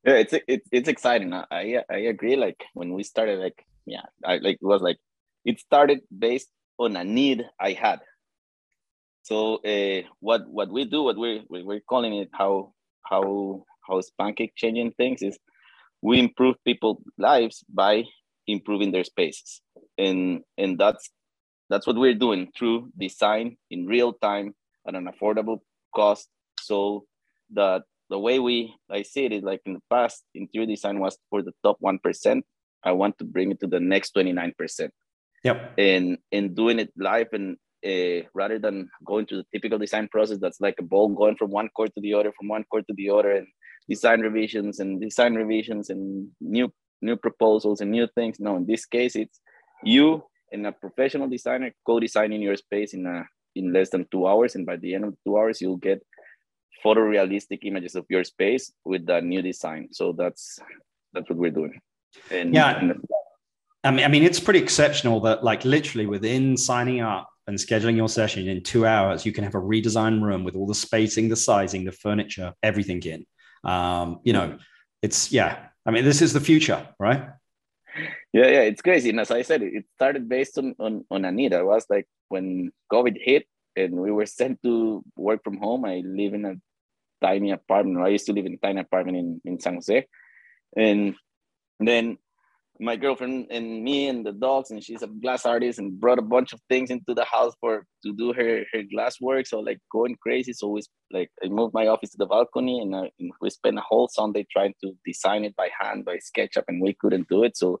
Yeah, 0.05 0.15
it's 0.15 0.33
it's 0.47 0.67
it's 0.71 0.89
exciting. 0.89 1.33
I 1.33 1.83
I 1.89 1.95
agree. 1.95 2.35
Like 2.35 2.61
when 2.73 2.93
we 2.93 3.03
started, 3.03 3.39
like 3.39 3.65
yeah, 3.85 4.03
I 4.25 4.37
like 4.37 4.55
it 4.61 4.65
was 4.65 4.81
like 4.81 4.97
it 5.45 5.59
started 5.59 6.01
based 6.17 6.49
on 6.77 6.97
a 6.97 7.03
need 7.03 7.45
I 7.59 7.71
had 7.71 8.01
so 9.23 9.57
uh, 9.63 10.01
what 10.19 10.47
what 10.47 10.69
we 10.69 10.85
do, 10.85 11.03
what 11.03 11.17
we're 11.17 11.41
we're 11.49 11.79
calling 11.79 12.15
it 12.15 12.29
how 12.33 12.73
how 13.03 13.63
how 13.87 13.97
is 13.97 14.11
pancake 14.19 14.53
changing 14.55 14.91
things 14.91 15.21
is 15.21 15.39
we 16.01 16.19
improve 16.19 16.55
people's 16.65 17.01
lives 17.17 17.63
by 17.73 18.03
improving 18.47 18.91
their 18.91 19.05
spaces, 19.05 19.61
and 19.97 20.41
and 20.57 20.77
that's 20.77 21.09
that's 21.69 21.87
what 21.87 21.95
we're 21.95 22.13
doing 22.13 22.51
through 22.55 22.91
design 22.97 23.57
in 23.71 23.87
real 23.87 24.11
time 24.13 24.53
at 24.85 24.95
an 24.95 25.07
affordable 25.07 25.59
cost. 25.95 26.27
So 26.59 27.05
that 27.53 27.83
the 28.09 28.19
way 28.19 28.39
we 28.39 28.75
I 28.91 29.03
see 29.03 29.25
it 29.25 29.31
is 29.31 29.43
like 29.43 29.61
in 29.65 29.73
the 29.73 29.83
past, 29.89 30.23
interior 30.35 30.67
design 30.67 30.99
was 30.99 31.17
for 31.29 31.41
the 31.41 31.53
top 31.63 31.77
one 31.79 31.99
percent. 31.99 32.45
I 32.83 32.91
want 32.91 33.17
to 33.19 33.23
bring 33.23 33.51
it 33.51 33.61
to 33.61 33.67
the 33.67 33.79
next 33.79 34.11
twenty 34.11 34.33
nine 34.33 34.53
percent. 34.57 34.91
Yep. 35.45 35.75
And 35.77 36.17
and 36.33 36.53
doing 36.53 36.79
it 36.79 36.91
live 36.97 37.29
and 37.31 37.55
uh, 37.85 38.27
rather 38.33 38.59
than 38.59 38.89
going 39.05 39.25
through 39.25 39.39
the 39.39 39.47
typical 39.53 39.77
design 39.77 40.07
process 40.07 40.37
that's 40.39 40.61
like 40.61 40.75
a 40.79 40.83
ball 40.83 41.09
going 41.09 41.35
from 41.35 41.51
one 41.51 41.69
chord 41.75 41.91
to 41.93 42.01
the 42.01 42.13
other 42.13 42.31
from 42.37 42.47
one 42.47 42.63
chord 42.71 42.85
to 42.87 42.93
the 42.95 43.09
other 43.09 43.31
and 43.31 43.47
design 43.89 44.21
revisions 44.21 44.79
and 44.79 45.01
design 45.01 45.35
revisions 45.35 45.89
and 45.89 46.29
new 46.39 46.71
new 47.01 47.17
proposals 47.17 47.81
and 47.81 47.91
new 47.91 48.07
things. 48.15 48.39
No 48.39 48.55
in 48.55 48.65
this 48.65 48.85
case 48.85 49.15
it's 49.15 49.39
you 49.83 50.23
and 50.51 50.65
a 50.65 50.71
professional 50.71 51.27
designer 51.27 51.71
co-designing 51.85 52.41
your 52.41 52.55
space 52.55 52.93
in 52.93 53.05
a 53.05 53.25
in 53.55 53.73
less 53.73 53.89
than 53.89 54.07
two 54.11 54.27
hours 54.27 54.55
and 54.55 54.65
by 54.65 54.77
the 54.77 54.95
end 54.95 55.05
of 55.05 55.15
two 55.25 55.37
hours 55.37 55.61
you'll 55.61 55.77
get 55.77 56.01
photorealistic 56.83 57.59
images 57.63 57.95
of 57.95 58.05
your 58.09 58.23
space 58.23 58.71
with 58.83 59.05
the 59.05 59.21
new 59.21 59.41
design. 59.41 59.89
So 59.91 60.11
that's 60.11 60.59
that's 61.13 61.29
what 61.29 61.37
we're 61.37 61.51
doing. 61.51 61.79
And 62.31 62.53
yeah. 62.53 62.79
And, 62.79 63.01
I 63.83 63.91
mean, 63.91 64.05
I 64.05 64.07
mean, 64.07 64.23
it's 64.23 64.39
pretty 64.39 64.59
exceptional 64.59 65.19
that, 65.21 65.43
like, 65.43 65.65
literally 65.65 66.07
within 66.07 66.55
signing 66.55 67.01
up, 67.01 67.29
and 67.47 67.57
scheduling 67.57 67.95
your 67.95 68.09
session 68.09 68.47
in 68.47 68.63
two 68.63 68.85
hours, 68.85 69.25
you 69.25 69.31
can 69.31 69.43
have 69.43 69.55
a 69.55 69.61
redesigned 69.61 70.21
room 70.21 70.43
with 70.43 70.55
all 70.55 70.67
the 70.67 70.75
spacing, 70.75 71.29
the 71.29 71.35
sizing, 71.35 71.83
the 71.83 71.91
furniture, 71.91 72.53
everything 72.63 73.01
in. 73.03 73.25
Um, 73.63 74.19
you 74.23 74.33
know, 74.33 74.57
it's 75.01 75.31
yeah. 75.31 75.67
I 75.85 75.91
mean, 75.91 76.05
this 76.05 76.21
is 76.21 76.33
the 76.33 76.39
future, 76.39 76.87
right? 76.99 77.27
Yeah, 78.31 78.47
yeah, 78.47 78.61
it's 78.61 78.81
crazy. 78.81 79.09
And 79.09 79.19
as 79.19 79.31
I 79.31 79.41
said, 79.41 79.61
it 79.61 79.85
started 79.95 80.29
based 80.29 80.57
on 80.57 80.75
on, 80.79 81.05
on 81.11 81.25
a 81.25 81.31
need. 81.31 81.53
I 81.53 81.63
was 81.63 81.85
like 81.89 82.07
when 82.29 82.71
COVID 82.91 83.17
hit 83.19 83.47
and 83.75 83.95
we 83.95 84.11
were 84.11 84.25
sent 84.25 84.61
to 84.63 85.03
work 85.15 85.43
from 85.43 85.57
home. 85.57 85.85
I 85.85 86.01
live 86.05 86.33
in 86.33 86.45
a 86.45 86.55
tiny 87.21 87.51
apartment. 87.51 88.05
I 88.05 88.09
used 88.09 88.25
to 88.27 88.33
live 88.33 88.45
in 88.45 88.53
a 88.53 88.57
tiny 88.57 88.81
apartment 88.81 89.17
in, 89.17 89.41
in 89.45 89.59
San 89.59 89.75
Jose. 89.75 90.05
And 90.75 91.15
then 91.79 92.17
my 92.83 92.97
girlfriend 92.97 93.47
and 93.49 93.83
me 93.83 94.07
and 94.09 94.25
the 94.25 94.33
dogs 94.33 94.69
and 94.69 94.83
she's 94.83 95.01
a 95.01 95.07
glass 95.07 95.45
artist 95.45 95.79
and 95.79 95.99
brought 95.99 96.19
a 96.19 96.29
bunch 96.35 96.51
of 96.51 96.59
things 96.69 96.89
into 96.91 97.13
the 97.13 97.23
house 97.23 97.53
for 97.61 97.85
to 98.03 98.13
do 98.13 98.33
her 98.33 98.63
her 98.73 98.83
glass 98.93 99.21
work. 99.21 99.47
So 99.47 99.59
like 99.59 99.79
going 99.91 100.15
crazy. 100.21 100.53
So 100.53 100.67
we 100.67 100.81
like 101.11 101.29
i 101.43 101.47
moved 101.47 101.73
my 101.73 101.87
office 101.87 102.11
to 102.11 102.17
the 102.17 102.25
balcony 102.25 102.81
and, 102.81 102.93
uh, 102.93 103.07
and 103.19 103.31
we 103.41 103.49
spent 103.49 103.77
a 103.77 103.81
whole 103.81 104.09
sunday 104.11 104.45
trying 104.51 104.73
to 104.83 104.91
design 105.05 105.45
it 105.45 105.55
by 105.55 105.69
hand 105.79 106.03
by 106.05 106.17
sketchup 106.17 106.65
and 106.67 106.81
we 106.81 106.93
couldn't 106.99 107.29
do 107.29 107.43
it. 107.43 107.55
So 107.55 107.79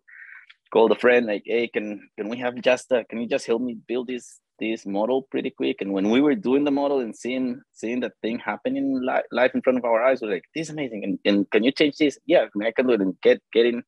called 0.71 0.91
a 0.91 0.95
friend 0.95 1.27
like 1.27 1.43
hey 1.45 1.67
can 1.67 1.87
can 2.17 2.29
we 2.29 2.37
have 2.37 2.55
just 2.61 2.91
uh, 2.91 3.03
can 3.09 3.19
you 3.21 3.27
just 3.27 3.45
help 3.45 3.61
me 3.61 3.77
build 3.87 4.07
this 4.07 4.39
this 4.59 4.85
model 4.85 5.27
pretty 5.31 5.49
quick? 5.49 5.77
And 5.81 5.91
when 5.91 6.09
we 6.11 6.21
were 6.21 6.35
doing 6.35 6.63
the 6.63 6.71
model 6.71 6.99
and 6.99 7.15
seeing 7.15 7.61
seeing 7.73 7.99
that 8.01 8.13
thing 8.21 8.39
happening 8.39 9.01
li- 9.03 9.29
live 9.31 9.51
in 9.53 9.61
front 9.61 9.79
of 9.79 9.85
our 9.85 10.01
eyes 10.01 10.21
we're 10.21 10.31
like 10.31 10.45
this 10.55 10.67
is 10.67 10.69
amazing. 10.69 11.03
And, 11.03 11.19
and 11.25 11.51
can 11.51 11.63
you 11.63 11.71
change 11.71 11.97
this? 11.97 12.17
Yeah 12.25 12.45
I, 12.45 12.67
I 12.67 12.71
can 12.71 12.87
do 12.87 12.93
it 12.93 13.01
and 13.01 13.19
get 13.21 13.41
getting 13.51 13.83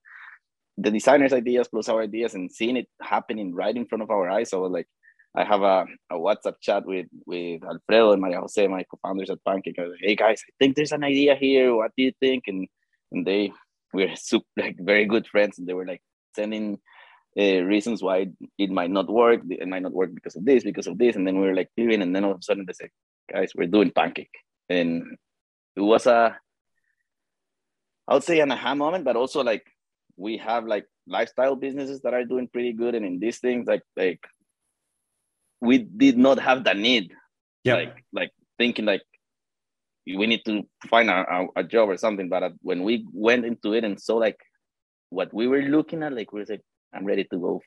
the 0.78 0.92
designers' 0.92 1.34
ideas 1.34 1.68
plus 1.68 1.90
our 1.90 2.02
ideas 2.02 2.34
and 2.34 2.52
seeing 2.52 2.78
it 2.78 2.88
happening 3.02 3.54
right 3.54 3.76
in 3.76 3.86
front 3.86 4.02
of 4.04 4.10
our 4.10 4.30
eyes. 4.30 4.50
So 4.50 4.64
like 4.64 4.88
I 5.36 5.44
have 5.44 5.62
a, 5.62 5.86
a 6.10 6.16
WhatsApp 6.16 6.56
chat 6.62 6.86
with 6.86 7.08
with 7.26 7.64
Alfredo 7.64 8.14
and 8.14 8.22
Maria 8.22 8.40
Jose, 8.40 8.68
my 8.68 8.84
co-founders 8.84 9.30
at 9.30 9.44
Pancake. 9.46 9.80
I 9.80 9.84
was 9.84 9.92
like, 9.92 10.02
hey 10.02 10.16
guys, 10.16 10.42
I 10.48 10.52
think 10.60 10.76
there's 10.76 10.92
an 10.92 11.04
idea 11.04 11.36
here. 11.36 11.76
What 11.76 11.92
do 11.98 12.04
you 12.04 12.14
think? 12.20 12.46
And 12.48 12.68
and 13.12 13.26
they 13.26 13.52
we're 13.94 14.16
super 14.16 14.46
like 14.58 14.78
very 14.80 15.06
good 15.06 15.28
friends, 15.28 15.58
and 15.58 15.68
they 15.68 15.74
were 15.74 15.86
like 15.86 16.02
sending 16.36 16.80
uh, 17.38 17.62
reasons 17.64 18.02
why 18.02 18.28
it 18.58 18.70
might 18.70 18.92
not 18.92 19.10
work. 19.10 19.42
It 19.50 19.68
might 19.68 19.82
not 19.82 19.94
work 19.94 20.14
because 20.14 20.36
of 20.36 20.46
this, 20.46 20.64
because 20.64 20.88
of 20.88 20.98
this. 20.98 21.16
And 21.16 21.28
then 21.28 21.40
we 21.40 21.48
were 21.48 21.56
like 21.56 21.70
doing, 21.76 22.02
and 22.02 22.16
then 22.16 22.24
all 22.24 22.32
of 22.32 22.40
a 22.40 22.44
sudden 22.44 22.66
they 22.66 22.74
said, 22.74 22.90
guys, 23.32 23.52
we're 23.56 23.68
doing 23.68 23.92
Pancake, 23.92 24.36
and 24.70 25.18
it 25.76 25.82
was 25.82 26.06
a 26.06 26.38
I 28.08 28.14
would 28.14 28.24
say 28.24 28.40
an 28.40 28.52
aha 28.52 28.76
moment, 28.76 29.04
but 29.04 29.16
also 29.16 29.44
like 29.44 29.66
we 30.18 30.38
have 30.38 30.66
like 30.66 30.86
lifestyle 31.08 31.56
businesses 31.56 32.02
that 32.02 32.14
are 32.14 32.26
doing 32.26 32.48
pretty 32.48 32.74
good 32.74 32.96
and 32.96 33.06
in 33.06 33.20
these 33.20 33.40
things 33.40 33.68
like 33.68 33.84
like 33.96 34.20
we 35.62 35.80
did 35.80 36.18
not 36.18 36.40
have 36.40 36.64
the 36.64 36.74
need. 36.74 37.14
Yeah. 37.64 37.76
Like 37.76 38.04
like 38.14 38.32
thinking 38.58 38.86
like 38.86 39.02
we 40.06 40.28
need 40.28 40.46
to 40.46 40.64
find 40.88 41.10
a, 41.10 41.48
a, 41.56 41.64
job 41.64 41.90
or 41.90 41.98
something 41.98 42.30
but 42.30 42.44
uh, 42.44 42.50
when 42.62 42.84
we 42.84 43.06
went 43.12 43.46
into 43.46 43.74
it 43.74 43.84
and 43.84 44.00
saw 44.00 44.16
like 44.16 44.40
what 45.10 45.34
we 45.34 45.48
were 45.48 45.62
looking 45.62 46.04
at 46.04 46.14
like 46.14 46.32
we 46.32 46.42
were 46.42 46.46
like 46.48 46.62
i'm 46.94 47.06
ready 47.06 47.24
to 47.24 47.38
go 47.38 47.62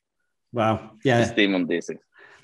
wow. 0.52 0.92
Yeah. 1.04 1.24
steam 1.24 1.54
on 1.54 1.66
this 1.66 1.90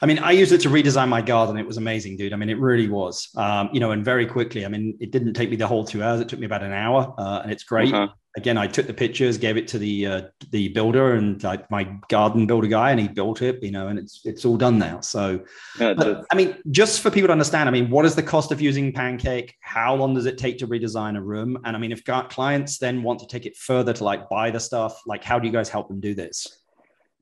I 0.05 0.07
mean, 0.07 0.19
I 0.19 0.33
used 0.33 0.53
it 0.53 0.61
to 0.61 0.69
redesign 0.69 1.09
my 1.09 1.23
garden. 1.23 1.57
It 1.57 1.67
was 1.67 1.79
amazing, 1.79 2.19
dude. 2.19 2.35
I 2.35 2.37
mean, 2.37 2.51
it 2.51 2.59
really 2.59 2.91
was. 2.91 3.31
Um, 3.37 3.71
you 3.73 3.81
know, 3.81 3.93
and 3.93 4.05
very 4.05 4.27
quickly. 4.27 4.67
I 4.67 4.69
mean, 4.69 4.99
it 5.01 5.11
didn't 5.13 5.33
take 5.33 5.49
me 5.49 5.57
the 5.57 5.67
whole 5.67 5.83
two 5.83 6.03
hours. 6.03 6.21
It 6.21 6.29
took 6.29 6.39
me 6.39 6.45
about 6.45 6.63
an 6.63 6.75
hour, 6.75 7.15
uh, 7.17 7.41
and 7.43 7.51
it's 7.51 7.65
great. 7.65 7.91
Uh-huh. 7.91 8.09
Again, 8.37 8.59
I 8.59 8.67
took 8.67 8.87
the 8.87 8.93
pictures, 8.93 9.39
gave 9.39 9.57
it 9.57 9.67
to 9.69 9.79
the 9.79 10.07
uh, 10.07 10.23
the 10.51 10.69
builder 10.69 11.15
and 11.15 11.43
like 11.43 11.71
my 11.71 11.85
garden 12.11 12.47
builder 12.47 12.67
guy, 12.67 12.91
and 12.91 13.01
he 13.01 13.09
built 13.09 13.41
it. 13.41 13.63
You 13.63 13.71
know, 13.71 13.89
and 13.89 13.99
it's 13.99 14.21
it's 14.27 14.45
all 14.45 14.59
done 14.59 14.79
now. 14.79 15.01
So, 15.01 15.41
yeah, 15.81 15.95
but, 15.95 16.27
I 16.31 16.35
mean, 16.35 16.55
just 16.71 17.01
for 17.01 17.11
people 17.11 17.29
to 17.29 17.33
understand, 17.33 17.67
I 17.71 17.73
mean, 17.73 17.89
what 17.89 18.05
is 18.05 18.15
the 18.15 18.23
cost 18.23 18.53
of 18.53 18.61
using 18.61 18.93
Pancake? 18.93 19.55
How 19.61 19.95
long 19.95 20.13
does 20.13 20.27
it 20.27 20.37
take 20.37 20.59
to 20.59 20.67
redesign 20.67 21.17
a 21.17 21.23
room? 21.23 21.57
And 21.65 21.75
I 21.75 21.79
mean, 21.79 21.93
if 21.93 22.05
clients 22.05 22.77
then 22.77 23.03
want 23.03 23.21
to 23.21 23.27
take 23.27 23.47
it 23.47 23.57
further 23.57 23.95
to 23.95 24.05
like 24.05 24.29
buy 24.29 24.51
the 24.51 24.61
stuff, 24.61 25.01
like 25.07 25.25
how 25.25 25.39
do 25.39 25.47
you 25.47 25.53
guys 25.53 25.71
help 25.71 25.89
them 25.89 26.01
do 26.01 26.15
this? 26.15 26.61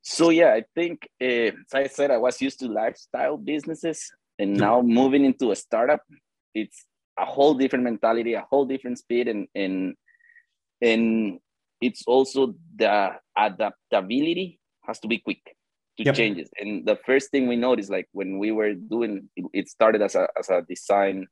So 0.02 0.30
yeah, 0.30 0.52
I 0.52 0.64
think 0.74 1.08
uh, 1.20 1.54
as 1.54 1.74
I 1.74 1.86
said, 1.86 2.10
I 2.10 2.18
was 2.18 2.42
used 2.42 2.58
to 2.60 2.68
lifestyle 2.68 3.36
businesses, 3.36 4.12
and 4.38 4.56
now 4.56 4.82
moving 4.82 5.24
into 5.24 5.52
a 5.52 5.56
startup, 5.56 6.02
it's 6.54 6.84
a 7.18 7.24
whole 7.24 7.54
different 7.54 7.84
mentality, 7.84 8.34
a 8.34 8.42
whole 8.42 8.66
different 8.66 8.98
speed, 8.98 9.28
and 9.28 9.46
and 9.54 9.94
and 10.80 11.38
it's 11.80 12.02
also 12.06 12.54
the 12.76 13.12
adaptability 13.36 14.58
has 14.84 14.98
to 15.00 15.08
be 15.08 15.18
quick 15.18 15.42
to 15.96 16.04
yep. 16.04 16.14
changes. 16.14 16.50
And 16.58 16.84
the 16.84 16.96
first 17.06 17.30
thing 17.30 17.46
we 17.46 17.56
noticed, 17.56 17.90
like 17.90 18.08
when 18.12 18.38
we 18.38 18.50
were 18.50 18.74
doing, 18.74 19.28
it 19.52 19.68
started 19.68 20.02
as 20.02 20.16
a 20.16 20.26
as 20.36 20.50
a 20.50 20.62
design 20.62 21.28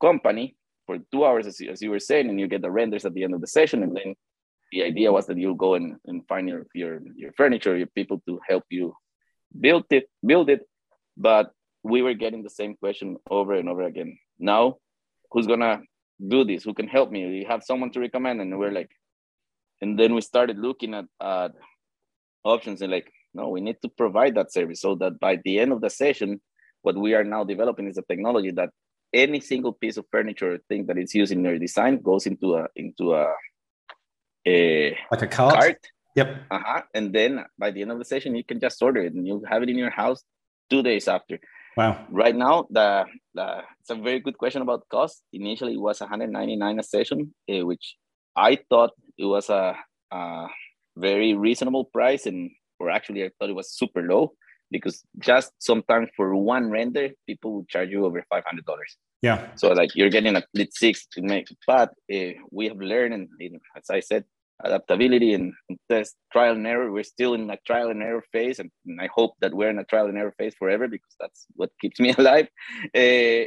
company, 0.00 0.54
for 0.86 0.98
two 1.10 1.24
hours, 1.24 1.46
as 1.46 1.58
you, 1.60 1.70
as 1.70 1.82
you 1.82 1.90
were 1.90 2.00
saying, 2.00 2.28
and 2.28 2.38
you 2.38 2.46
get 2.46 2.62
the 2.62 2.70
renders 2.70 3.04
at 3.04 3.14
the 3.14 3.24
end 3.24 3.34
of 3.34 3.40
the 3.40 3.46
session, 3.46 3.82
and 3.82 3.96
then 3.96 4.14
the 4.72 4.82
idea 4.82 5.12
was 5.12 5.26
that 5.26 5.38
you'll 5.38 5.54
go 5.54 5.74
and, 5.74 5.96
and 6.06 6.26
find 6.26 6.48
your, 6.48 6.66
your 6.74 7.00
your 7.16 7.32
furniture, 7.32 7.76
your 7.76 7.86
people 7.88 8.22
to 8.26 8.40
help 8.48 8.64
you 8.70 8.94
build 9.60 9.84
it, 9.90 10.08
build 10.24 10.50
it. 10.50 10.62
But 11.16 11.52
we 11.82 12.02
were 12.02 12.14
getting 12.14 12.42
the 12.42 12.50
same 12.50 12.76
question 12.76 13.16
over 13.30 13.54
and 13.54 13.68
over 13.68 13.82
again. 13.82 14.18
Now, 14.38 14.76
who's 15.30 15.46
gonna 15.46 15.82
do 16.34 16.44
this? 16.44 16.64
Who 16.64 16.74
can 16.74 16.88
help 16.88 17.10
me? 17.10 17.20
You 17.38 17.46
have 17.46 17.62
someone 17.62 17.90
to 17.92 18.00
recommend? 18.00 18.40
And 18.40 18.58
we're 18.58 18.72
like, 18.72 18.90
and 19.80 19.98
then 19.98 20.14
we 20.14 20.20
started 20.20 20.58
looking 20.58 20.94
at, 20.94 21.04
at 21.20 21.52
options 22.44 22.82
and 22.82 22.90
like, 22.90 23.12
no, 23.34 23.48
we 23.50 23.60
need 23.60 23.76
to 23.82 23.88
provide 23.88 24.34
that 24.34 24.52
service 24.52 24.80
so 24.80 24.94
that 24.96 25.20
by 25.20 25.38
the 25.44 25.58
end 25.58 25.72
of 25.72 25.80
the 25.80 25.90
session, 25.90 26.40
what 26.82 26.96
we 26.96 27.14
are 27.14 27.24
now 27.24 27.44
developing 27.44 27.86
is 27.88 27.98
a 27.98 28.02
technology 28.02 28.50
that 28.52 28.70
any 29.12 29.40
single 29.40 29.72
piece 29.72 29.96
of 29.96 30.06
furniture 30.10 30.54
or 30.54 30.58
thing 30.68 30.86
that 30.86 30.98
is 30.98 31.14
used 31.14 31.32
in 31.32 31.44
your 31.44 31.58
design 31.58 32.00
goes 32.00 32.26
into 32.26 32.56
a 32.56 32.66
into 32.76 33.14
a, 33.14 33.26
a 34.46 34.96
like 35.10 35.22
a 35.22 35.26
cart. 35.26 35.54
cart. 35.54 35.86
Yep. 36.14 36.36
Uh-huh. 36.50 36.82
And 36.94 37.12
then 37.12 37.44
by 37.58 37.70
the 37.70 37.82
end 37.82 37.92
of 37.92 37.98
the 37.98 38.04
session, 38.04 38.34
you 38.34 38.44
can 38.44 38.58
just 38.58 38.80
order 38.82 39.00
it 39.02 39.12
and 39.12 39.26
you'll 39.26 39.44
have 39.44 39.62
it 39.62 39.68
in 39.68 39.76
your 39.76 39.90
house 39.90 40.22
two 40.70 40.82
days 40.82 41.08
after. 41.08 41.38
Wow. 41.76 42.06
Right 42.10 42.34
now, 42.34 42.66
the, 42.70 43.04
the 43.34 43.62
it's 43.80 43.90
a 43.90 43.96
very 43.96 44.20
good 44.20 44.38
question 44.38 44.62
about 44.62 44.88
cost. 44.88 45.22
Initially, 45.32 45.74
it 45.74 45.80
was 45.80 46.00
199 46.00 46.78
a 46.78 46.82
session, 46.82 47.34
uh, 47.52 47.66
which 47.66 47.96
I 48.34 48.58
thought 48.70 48.92
it 49.18 49.26
was 49.26 49.50
a, 49.50 49.76
a 50.10 50.46
very 50.96 51.34
reasonable 51.34 51.84
price, 51.84 52.24
and 52.24 52.50
or 52.80 52.88
actually, 52.88 53.24
I 53.24 53.30
thought 53.38 53.50
it 53.50 53.54
was 53.54 53.72
super 53.72 54.02
low 54.02 54.32
because 54.70 55.04
just 55.18 55.52
sometimes 55.58 56.08
for 56.16 56.34
one 56.34 56.70
render, 56.70 57.10
people 57.26 57.52
will 57.52 57.66
charge 57.66 57.90
you 57.90 58.06
over 58.06 58.24
five 58.30 58.44
hundred 58.46 58.64
dollars. 58.64 58.96
Yeah. 59.20 59.48
So 59.56 59.68
like 59.72 59.94
you're 59.94 60.10
getting 60.10 60.36
a 60.36 60.42
lit 60.54 60.72
six 60.72 61.06
to 61.12 61.20
make, 61.20 61.48
but 61.66 61.90
uh, 62.10 62.40
we 62.50 62.68
have 62.68 62.78
learned, 62.78 63.12
and 63.12 63.28
as 63.76 63.90
I 63.90 64.00
said, 64.00 64.24
adaptability 64.64 65.34
and, 65.34 65.52
and, 65.68 65.78
test 65.88 66.16
trial 66.32 66.54
and 66.54 66.66
error. 66.66 66.90
We're 66.90 67.04
still 67.04 67.34
in 67.34 67.50
a 67.50 67.58
trial 67.66 67.90
and 67.90 68.02
error 68.02 68.24
phase, 68.32 68.58
and, 68.58 68.70
and, 68.86 69.00
I 69.00 69.08
hope 69.14 69.34
that 69.40 69.54
we're 69.54 69.70
in 69.70 69.78
a 69.78 69.84
trial 69.84 70.06
and 70.06 70.18
error 70.18 70.34
phase 70.38 70.54
forever 70.54 70.88
because 70.88 71.14
that's 71.20 71.46
what 71.54 71.70
keeps 71.80 72.00
me 72.00 72.14
alive. 72.18 72.48
Uh, 72.94 73.46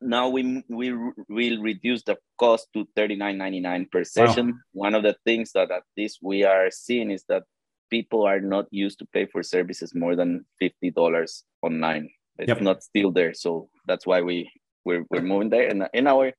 now 0.00 0.28
we 0.28 0.62
we 0.68 0.92
will 1.28 1.62
reduce 1.62 2.02
the 2.02 2.18
cost 2.38 2.68
to 2.74 2.86
thirty 2.94 3.16
nine 3.16 3.38
ninety 3.38 3.60
nine 3.60 3.86
per 3.90 4.04
session. 4.04 4.46
Wow. 4.48 4.88
One 4.88 4.94
of 4.94 5.02
the 5.02 5.16
things 5.24 5.52
that 5.52 5.70
at 5.70 5.82
least 5.96 6.18
we 6.22 6.44
are 6.44 6.70
seeing 6.70 7.10
is 7.10 7.24
that 7.28 7.44
people 7.90 8.24
are 8.24 8.40
not 8.40 8.66
used 8.70 8.98
to 8.98 9.06
pay 9.06 9.26
for 9.26 9.42
services 9.42 9.94
more 9.94 10.14
than 10.16 10.44
fifty 10.58 10.90
dollars 10.90 11.44
online. 11.62 12.10
It's 12.38 12.48
yep. 12.48 12.60
not 12.60 12.82
still 12.82 13.12
there, 13.12 13.32
so 13.32 13.70
that's 13.86 14.06
why 14.06 14.20
we 14.20 14.50
we're, 14.84 15.04
we're 15.10 15.22
moving 15.22 15.50
there. 15.50 15.68
And 15.68 15.88
in 15.94 16.06
our 16.06 16.32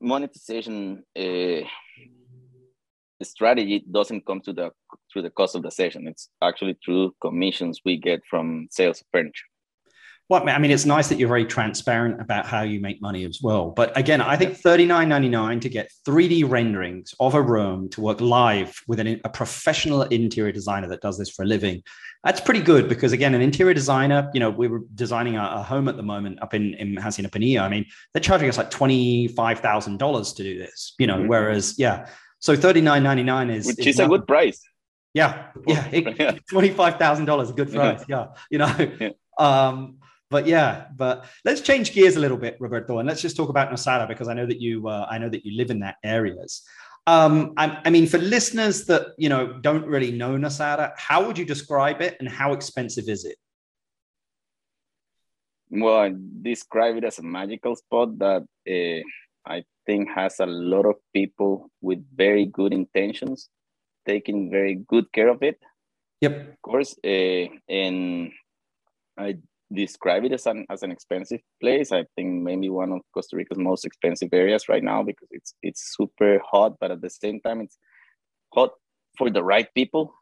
monetization 0.00 1.04
uh, 1.18 1.66
strategy 3.24 3.84
doesn't 3.90 4.26
come 4.26 4.40
to 4.42 4.52
the 4.52 4.70
through 5.12 5.22
the 5.22 5.30
cost 5.30 5.54
of 5.54 5.62
the 5.62 5.70
session. 5.70 6.06
It's 6.06 6.28
actually 6.42 6.76
through 6.84 7.14
commissions 7.20 7.80
we 7.84 7.96
get 7.96 8.20
from 8.28 8.68
sales 8.70 9.00
of 9.00 9.06
furniture. 9.12 9.46
Well, 10.30 10.48
I 10.48 10.58
mean, 10.58 10.70
it's 10.70 10.86
nice 10.86 11.08
that 11.08 11.18
you're 11.18 11.26
very 11.26 11.44
transparent 11.44 12.20
about 12.20 12.46
how 12.46 12.62
you 12.62 12.78
make 12.78 13.02
money 13.02 13.24
as 13.24 13.40
well. 13.42 13.70
But 13.70 13.98
again, 13.98 14.20
I 14.20 14.36
think 14.36 14.52
$39.99 14.56 15.60
to 15.62 15.68
get 15.68 15.90
3D 16.06 16.48
renderings 16.48 17.12
of 17.18 17.34
a 17.34 17.42
room 17.42 17.88
to 17.88 18.00
work 18.00 18.20
live 18.20 18.80
with 18.86 19.00
an, 19.00 19.20
a 19.24 19.28
professional 19.28 20.02
interior 20.02 20.52
designer 20.52 20.86
that 20.86 21.00
does 21.00 21.18
this 21.18 21.30
for 21.30 21.42
a 21.42 21.46
living. 21.46 21.82
That's 22.22 22.40
pretty 22.40 22.60
good 22.60 22.88
because 22.88 23.10
again, 23.12 23.34
an 23.34 23.40
interior 23.40 23.74
designer, 23.74 24.30
you 24.32 24.38
know, 24.38 24.50
we 24.50 24.68
were 24.68 24.82
designing 24.94 25.34
a, 25.36 25.42
a 25.42 25.62
home 25.64 25.88
at 25.88 25.96
the 25.96 26.04
moment 26.04 26.40
up 26.40 26.54
in, 26.54 26.74
in 26.74 26.96
Hacienda 26.96 27.28
Pinilla. 27.28 27.62
I 27.62 27.68
mean, 27.68 27.86
they're 28.14 28.22
charging 28.22 28.48
us 28.48 28.56
like 28.56 28.70
$25,000 28.70 30.36
to 30.36 30.42
do 30.44 30.58
this, 30.60 30.94
you 31.00 31.08
know, 31.08 31.16
mm-hmm. 31.16 31.26
whereas, 31.26 31.74
yeah. 31.76 32.06
So 32.40 32.56
$39.99 32.56 33.54
is, 33.54 33.66
which 33.66 33.78
is, 33.80 33.86
is 33.86 34.00
a 34.00 34.08
good 34.08 34.26
price. 34.26 34.60
Yeah. 35.14 35.48
Yeah. 35.66 35.82
$25,000, 36.52 37.56
good 37.56 37.72
price. 37.72 38.04
Yeah. 38.08 38.28
You 38.50 38.58
know, 38.58 38.74
yeah. 39.00 39.10
um, 39.38 39.98
but 40.30 40.46
yeah, 40.46 40.86
but 40.96 41.26
let's 41.44 41.60
change 41.60 41.92
gears 41.92 42.16
a 42.16 42.20
little 42.20 42.36
bit, 42.36 42.56
Roberto, 42.60 42.98
and 42.98 43.08
let's 43.08 43.20
just 43.20 43.36
talk 43.36 43.48
about 43.48 43.70
Nosara 43.70 44.06
because 44.06 44.28
I 44.28 44.34
know 44.34 44.46
that 44.46 44.60
you 44.60 44.86
uh, 44.86 45.06
I 45.10 45.18
know 45.18 45.28
that 45.28 45.44
you 45.44 45.56
live 45.56 45.70
in 45.70 45.80
that 45.80 45.96
areas. 46.04 46.62
Um, 47.06 47.54
I, 47.56 47.80
I, 47.84 47.90
mean, 47.90 48.06
for 48.06 48.18
listeners 48.18 48.84
that 48.86 49.08
you 49.18 49.28
know 49.28 49.54
don't 49.60 49.84
really 49.86 50.12
know 50.12 50.36
Nosara, 50.36 50.92
how 50.96 51.26
would 51.26 51.36
you 51.36 51.44
describe 51.44 52.00
it, 52.00 52.16
and 52.20 52.28
how 52.28 52.52
expensive 52.52 53.08
is 53.08 53.24
it? 53.24 53.36
Well, 55.68 55.96
I 55.96 56.14
describe 56.42 56.96
it 56.96 57.04
as 57.04 57.18
a 57.18 57.22
magical 57.22 57.74
spot 57.74 58.16
that 58.18 58.46
uh, 58.68 59.50
I 59.50 59.64
think 59.90 60.08
has 60.14 60.38
a 60.38 60.46
lot 60.46 60.86
of 60.86 60.96
people 61.12 61.68
with 61.80 62.00
very 62.14 62.46
good 62.46 62.72
intentions, 62.72 63.48
taking 64.06 64.48
very 64.48 64.76
good 64.86 65.06
care 65.12 65.28
of 65.28 65.42
it. 65.42 65.58
Yep. 66.20 66.34
Of 66.48 66.62
course, 66.62 66.94
uh, 67.04 67.46
and 67.68 68.30
I 69.18 69.38
describe 69.72 70.24
it 70.24 70.32
as 70.32 70.46
an 70.46 70.64
as 70.70 70.82
an 70.84 70.92
expensive 70.92 71.40
place. 71.60 71.90
I 71.90 72.04
think 72.14 72.42
maybe 72.42 72.68
one 72.68 72.92
of 72.92 73.00
Costa 73.12 73.36
Rica's 73.36 73.58
most 73.58 73.84
expensive 73.84 74.28
areas 74.32 74.68
right 74.68 74.84
now 74.92 75.02
because 75.02 75.28
it's 75.32 75.54
it's 75.62 75.96
super 75.96 76.40
hot, 76.50 76.74
but 76.80 76.92
at 76.92 77.00
the 77.00 77.10
same 77.10 77.40
time 77.40 77.60
it's 77.60 77.78
hot 78.54 78.70
for 79.18 79.28
the 79.30 79.42
right 79.42 79.68
people. 79.74 80.14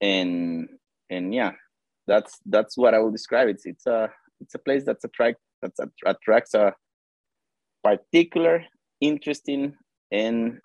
And 0.00 0.68
and 1.08 1.32
yeah, 1.32 1.52
that's 2.08 2.32
that's 2.46 2.76
what 2.76 2.94
I 2.94 2.98
would 2.98 3.14
describe. 3.18 3.48
It's 3.48 3.64
it's 3.64 3.86
a 3.86 4.10
it's 4.40 4.56
a 4.56 4.64
place 4.66 4.84
that's 4.84 5.04
attract 5.04 5.38
that's 5.60 5.78
attracts 6.04 6.54
a 6.54 6.74
particular 7.84 8.64
interesting 9.02 9.74
and 10.10 10.58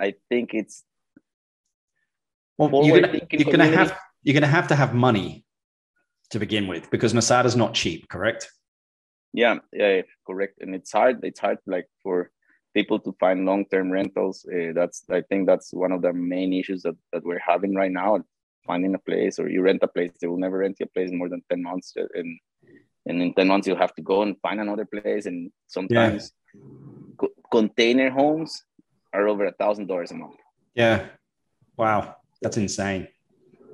I 0.00 0.14
think 0.28 0.54
it's 0.54 0.84
well 2.58 2.84
you're 2.84 3.00
gonna, 3.00 3.20
you're 3.30 3.50
gonna 3.50 3.66
have 3.66 3.98
you're 4.22 4.34
gonna 4.34 4.46
have 4.46 4.68
to 4.68 4.76
have 4.76 4.94
money 4.94 5.44
to 6.30 6.38
begin 6.38 6.66
with 6.66 6.90
because 6.90 7.12
Nosara 7.12 7.46
is 7.46 7.56
not 7.56 7.74
cheap, 7.74 8.08
correct? 8.08 8.50
Yeah, 9.32 9.58
yeah, 9.72 10.02
correct. 10.26 10.60
And 10.60 10.74
it's 10.74 10.92
hard. 10.92 11.24
It's 11.24 11.40
hard, 11.40 11.58
like 11.66 11.88
for 12.02 12.30
people 12.74 12.98
to 13.00 13.12
find 13.20 13.46
long-term 13.46 13.90
rentals. 13.90 14.46
Uh, 14.46 14.72
that's 14.74 15.04
I 15.10 15.22
think 15.22 15.46
that's 15.46 15.72
one 15.72 15.92
of 15.92 16.02
the 16.02 16.12
main 16.12 16.52
issues 16.52 16.82
that, 16.82 16.96
that 17.12 17.24
we're 17.24 17.46
having 17.46 17.74
right 17.74 17.90
now. 17.90 18.22
Finding 18.66 18.94
a 18.94 18.98
place, 18.98 19.38
or 19.38 19.48
you 19.48 19.60
rent 19.60 19.82
a 19.82 19.88
place, 19.88 20.10
they 20.20 20.26
will 20.26 20.38
never 20.38 20.58
rent 20.58 20.76
you 20.80 20.86
a 20.86 20.94
place 20.94 21.10
more 21.12 21.28
than 21.28 21.42
ten 21.50 21.62
months, 21.62 21.92
and 21.96 22.38
and 23.06 23.22
in 23.22 23.34
ten 23.34 23.48
months 23.48 23.66
you 23.68 23.76
have 23.76 23.94
to 23.96 24.02
go 24.02 24.22
and 24.22 24.40
find 24.40 24.58
another 24.58 24.86
place. 24.86 25.26
And 25.26 25.50
sometimes 25.66 26.32
yeah. 26.54 26.60
Co- 27.54 27.60
container 27.60 28.10
homes 28.10 28.64
are 29.12 29.28
over 29.28 29.46
a 29.46 29.52
thousand 29.52 29.86
dollars 29.86 30.10
a 30.10 30.14
month. 30.14 30.36
Yeah, 30.74 31.06
wow, 31.76 32.16
that's 32.42 32.56
insane. 32.56 33.08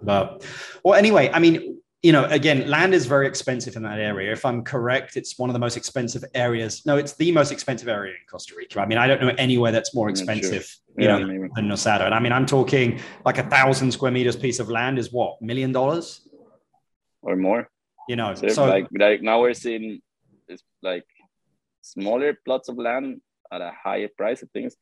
But 0.02 0.46
well, 0.84 0.94
anyway, 0.94 1.30
I 1.32 1.38
mean, 1.38 1.80
you 2.02 2.12
know, 2.12 2.24
again, 2.24 2.68
land 2.68 2.94
is 2.94 3.04
very 3.06 3.26
expensive 3.26 3.76
in 3.76 3.82
that 3.82 3.98
area. 3.98 4.32
If 4.32 4.44
I'm 4.44 4.62
correct, 4.64 5.16
it's 5.16 5.38
one 5.38 5.50
of 5.50 5.54
the 5.54 5.58
most 5.58 5.76
expensive 5.76 6.24
areas. 6.34 6.86
No, 6.86 6.96
it's 6.96 7.14
the 7.14 7.30
most 7.32 7.52
expensive 7.52 7.88
area 7.88 8.12
in 8.12 8.20
Costa 8.30 8.54
Rica. 8.56 8.80
I 8.80 8.86
mean, 8.86 8.98
I 8.98 9.06
don't 9.06 9.20
know 9.20 9.34
anywhere 9.36 9.72
that's 9.72 9.94
more 9.94 10.08
expensive, 10.08 10.64
sure. 10.64 10.94
you 10.96 11.08
yeah, 11.08 11.18
know, 11.18 11.26
maybe. 11.26 11.48
than 11.54 11.68
Nosara. 11.68 12.06
And 12.06 12.14
I 12.14 12.20
mean, 12.20 12.32
I'm 12.32 12.46
talking 12.46 13.00
like 13.26 13.38
a 13.38 13.42
thousand 13.42 13.92
square 13.92 14.12
meters 14.12 14.36
piece 14.36 14.60
of 14.60 14.70
land 14.70 14.98
is 14.98 15.12
what 15.12 15.40
million 15.42 15.72
dollars 15.72 16.26
or 17.22 17.36
more. 17.36 17.68
You 18.08 18.16
know, 18.16 18.34
so, 18.34 18.48
so 18.48 18.64
like 18.64 18.88
like 18.98 19.22
now 19.22 19.40
we're 19.42 19.54
seeing 19.54 20.00
it's 20.48 20.64
like 20.82 21.06
smaller 21.82 22.36
plots 22.44 22.68
of 22.68 22.76
land 22.76 23.20
at 23.52 23.60
a 23.60 23.72
higher 23.82 24.08
price. 24.16 24.42
of 24.42 24.50
things, 24.50 24.76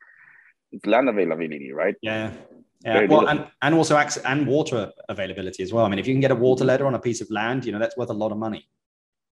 it's 0.72 0.86
land 0.86 1.08
availability, 1.08 1.72
right? 1.72 1.96
Yeah. 2.02 2.32
Yeah, 2.84 3.06
well, 3.06 3.28
and, 3.28 3.48
and 3.60 3.74
also 3.74 3.96
access 3.96 4.22
and 4.22 4.46
water 4.46 4.92
availability 5.08 5.64
as 5.64 5.72
well. 5.72 5.84
I 5.84 5.88
mean, 5.88 5.98
if 5.98 6.06
you 6.06 6.14
can 6.14 6.20
get 6.20 6.30
a 6.30 6.36
water 6.36 6.64
letter 6.64 6.86
on 6.86 6.94
a 6.94 7.00
piece 7.00 7.20
of 7.20 7.28
land, 7.28 7.64
you 7.64 7.72
know 7.72 7.80
that's 7.80 7.96
worth 7.96 8.10
a 8.10 8.12
lot 8.12 8.30
of 8.30 8.38
money. 8.38 8.68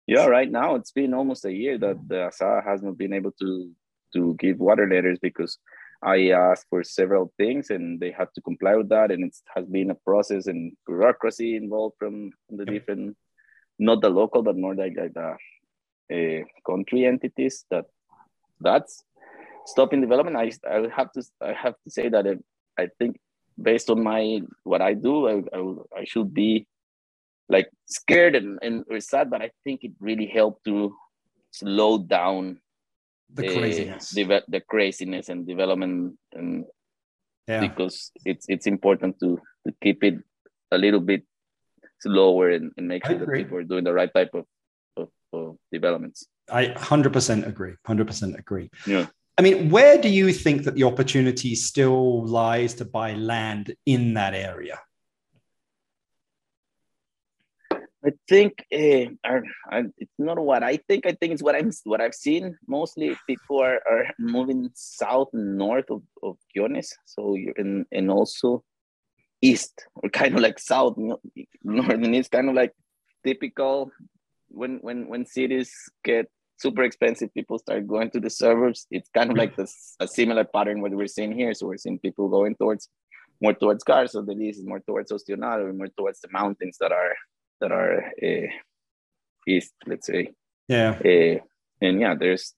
Yeah, 0.08 0.28
right 0.28 0.50
now 0.50 0.76
it's 0.76 0.92
been 0.92 1.14
almost 1.14 1.44
a 1.44 1.52
year 1.52 1.78
that 1.78 1.98
the 2.08 2.32
ASADA 2.32 2.64
has 2.66 2.82
not 2.82 2.98
been 2.98 3.12
able 3.12 3.32
to 3.42 3.70
to 4.14 4.36
give 4.36 4.60
water 4.60 4.88
letters 4.88 5.20
because 5.22 5.58
I 6.04 6.30
asked 6.30 6.68
for 6.70 6.84
several 6.84 7.34
things 7.38 7.70
and 7.70 8.00
they 8.00 8.12
had 8.12 8.28
to 8.36 8.42
comply 8.42 8.76
with 8.76 8.90
that, 8.90 9.12
and 9.12 9.26
it 9.26 9.36
has 9.56 9.66
been 9.66 9.92
a 9.92 9.96
process 9.96 10.48
and 10.48 10.74
bureaucracy 10.86 11.56
involved 11.56 11.96
from 12.00 12.32
the 12.50 12.66
yep. 12.66 12.68
different, 12.68 13.18
not 13.80 14.02
the 14.02 14.10
local, 14.10 14.42
but 14.42 14.58
more 14.58 14.76
like, 14.76 14.94
like 14.98 15.14
the 15.14 15.36
uh, 16.14 16.44
country 16.70 17.06
entities 17.06 17.66
that 17.72 17.86
that's 18.60 19.04
stopping 19.66 20.02
development. 20.02 20.38
I 20.38 20.52
I 20.70 20.88
have 20.96 21.12
to 21.14 21.24
I 21.42 21.54
have 21.54 21.76
to 21.84 21.90
say 21.90 22.10
that 22.10 22.26
it, 22.26 22.44
I 22.78 22.88
think 23.00 23.20
based 23.62 23.90
on 23.90 24.04
my 24.04 24.42
what 24.64 24.82
I 24.82 24.94
do, 24.94 25.28
I, 25.28 25.58
I, 25.58 26.02
I 26.02 26.04
should 26.06 26.34
be 26.34 26.68
like 27.50 27.70
scared 27.86 28.36
and, 28.36 28.60
and 28.62 28.84
or 28.90 29.00
sad, 29.00 29.30
but 29.30 29.42
I 29.42 29.52
think 29.64 29.84
it 29.84 29.92
really 30.00 30.28
helped 30.28 30.66
to 30.66 30.96
slow 31.52 31.98
down 31.98 32.60
the 33.34 33.44
craziness, 33.44 34.12
uh, 34.12 34.16
the, 34.16 34.44
the 34.48 34.62
craziness 34.62 35.30
and 35.30 35.46
development, 35.48 36.18
and 36.34 36.66
yeah. 37.48 37.60
because 37.60 38.12
it's 38.26 38.46
it's 38.48 38.68
important 38.68 39.20
to 39.20 39.40
to 39.68 39.74
keep 39.82 40.04
it 40.04 40.16
a 40.72 40.78
little 40.78 41.00
bit 41.00 41.24
slower 42.00 42.50
and, 42.50 42.72
and 42.78 42.88
make 42.88 43.06
sure 43.06 43.18
that 43.18 43.32
people 43.32 43.58
are 43.58 43.64
doing 43.64 43.84
the 43.84 43.94
right 43.94 44.14
type 44.14 44.32
of, 44.34 44.46
of, 44.98 45.10
of 45.32 45.58
developments. 45.72 46.28
I 46.50 46.68
100% 46.68 47.48
agree. 47.48 47.76
100% 47.88 48.38
agree. 48.38 48.70
Yeah. 48.86 49.08
I 49.38 49.42
mean, 49.42 49.70
where 49.70 49.98
do 49.98 50.10
you 50.10 50.32
think 50.32 50.64
that 50.64 50.76
the 50.76 50.84
opportunity 50.84 51.56
still 51.56 52.26
lies 52.26 52.76
to 52.76 52.86
buy 52.86 53.14
land 53.14 53.76
in 53.86 54.14
that 54.14 54.36
area? 54.36 54.80
I 58.06 58.12
think 58.28 58.66
uh, 58.72 59.40
it's 59.98 60.20
not 60.20 60.38
what 60.38 60.62
I 60.62 60.76
think. 60.76 61.06
I 61.06 61.14
think 61.14 61.34
it's 61.34 61.42
what 61.42 61.56
I'm 61.56 61.72
what 61.86 62.02
I've 62.02 62.14
seen. 62.14 62.58
Mostly 62.68 63.16
people 63.26 63.62
are, 63.62 63.82
are 63.90 64.08
moving 64.20 64.70
south 64.74 65.30
and 65.32 65.58
north 65.58 65.90
of, 65.90 66.04
of 66.22 66.38
Guiones. 66.54 66.94
So 67.06 67.38
and 67.56 67.86
and 67.92 68.12
also 68.12 68.64
east 69.42 69.88
or 69.96 70.10
kind 70.10 70.36
of 70.36 70.42
like 70.42 70.60
south, 70.60 70.98
northern 71.64 72.14
east, 72.14 72.32
kind 72.32 72.50
of 72.50 72.56
like 72.56 72.74
typical 73.24 73.90
when 74.50 74.80
when 74.82 75.08
when 75.08 75.26
cities 75.26 75.74
get 76.04 76.28
super 76.58 76.84
expensive, 76.84 77.34
people 77.34 77.60
start 77.60 77.88
going 77.88 78.10
to 78.12 78.20
the 78.20 78.30
suburbs. 78.30 78.88
It's 78.92 79.10
kind 79.10 79.32
of 79.32 79.38
like 79.38 79.56
this 79.56 79.96
a 80.00 80.08
similar 80.08 80.44
pattern 80.44 80.82
what 80.82 80.92
we're 80.92 81.08
seeing 81.08 81.34
here. 81.34 81.54
So 81.54 81.68
we're 81.68 81.78
seeing 81.78 82.00
people 82.00 82.30
going 82.30 82.56
towards 82.56 82.90
more 83.42 83.54
towards 83.54 83.84
cars. 83.84 84.12
So 84.12 84.22
the 84.22 84.34
lease 84.34 84.58
is 84.58 84.66
more 84.66 84.80
towards 84.80 85.12
Ostional, 85.12 85.76
more 85.76 85.90
towards 85.98 86.22
the 86.22 86.30
mountains 86.32 86.78
that 86.80 86.92
are 86.92 87.16
that 87.62 87.72
are 87.72 88.12
uh, 88.22 88.48
east, 89.48 89.74
let's 89.86 90.08
say. 90.08 90.32
Yeah. 90.68 90.92
Uh, 91.04 91.40
and 91.82 92.00
yeah, 92.00 92.16
there's 92.16 92.54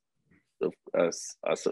as, 0.97 1.35
as 1.47 1.67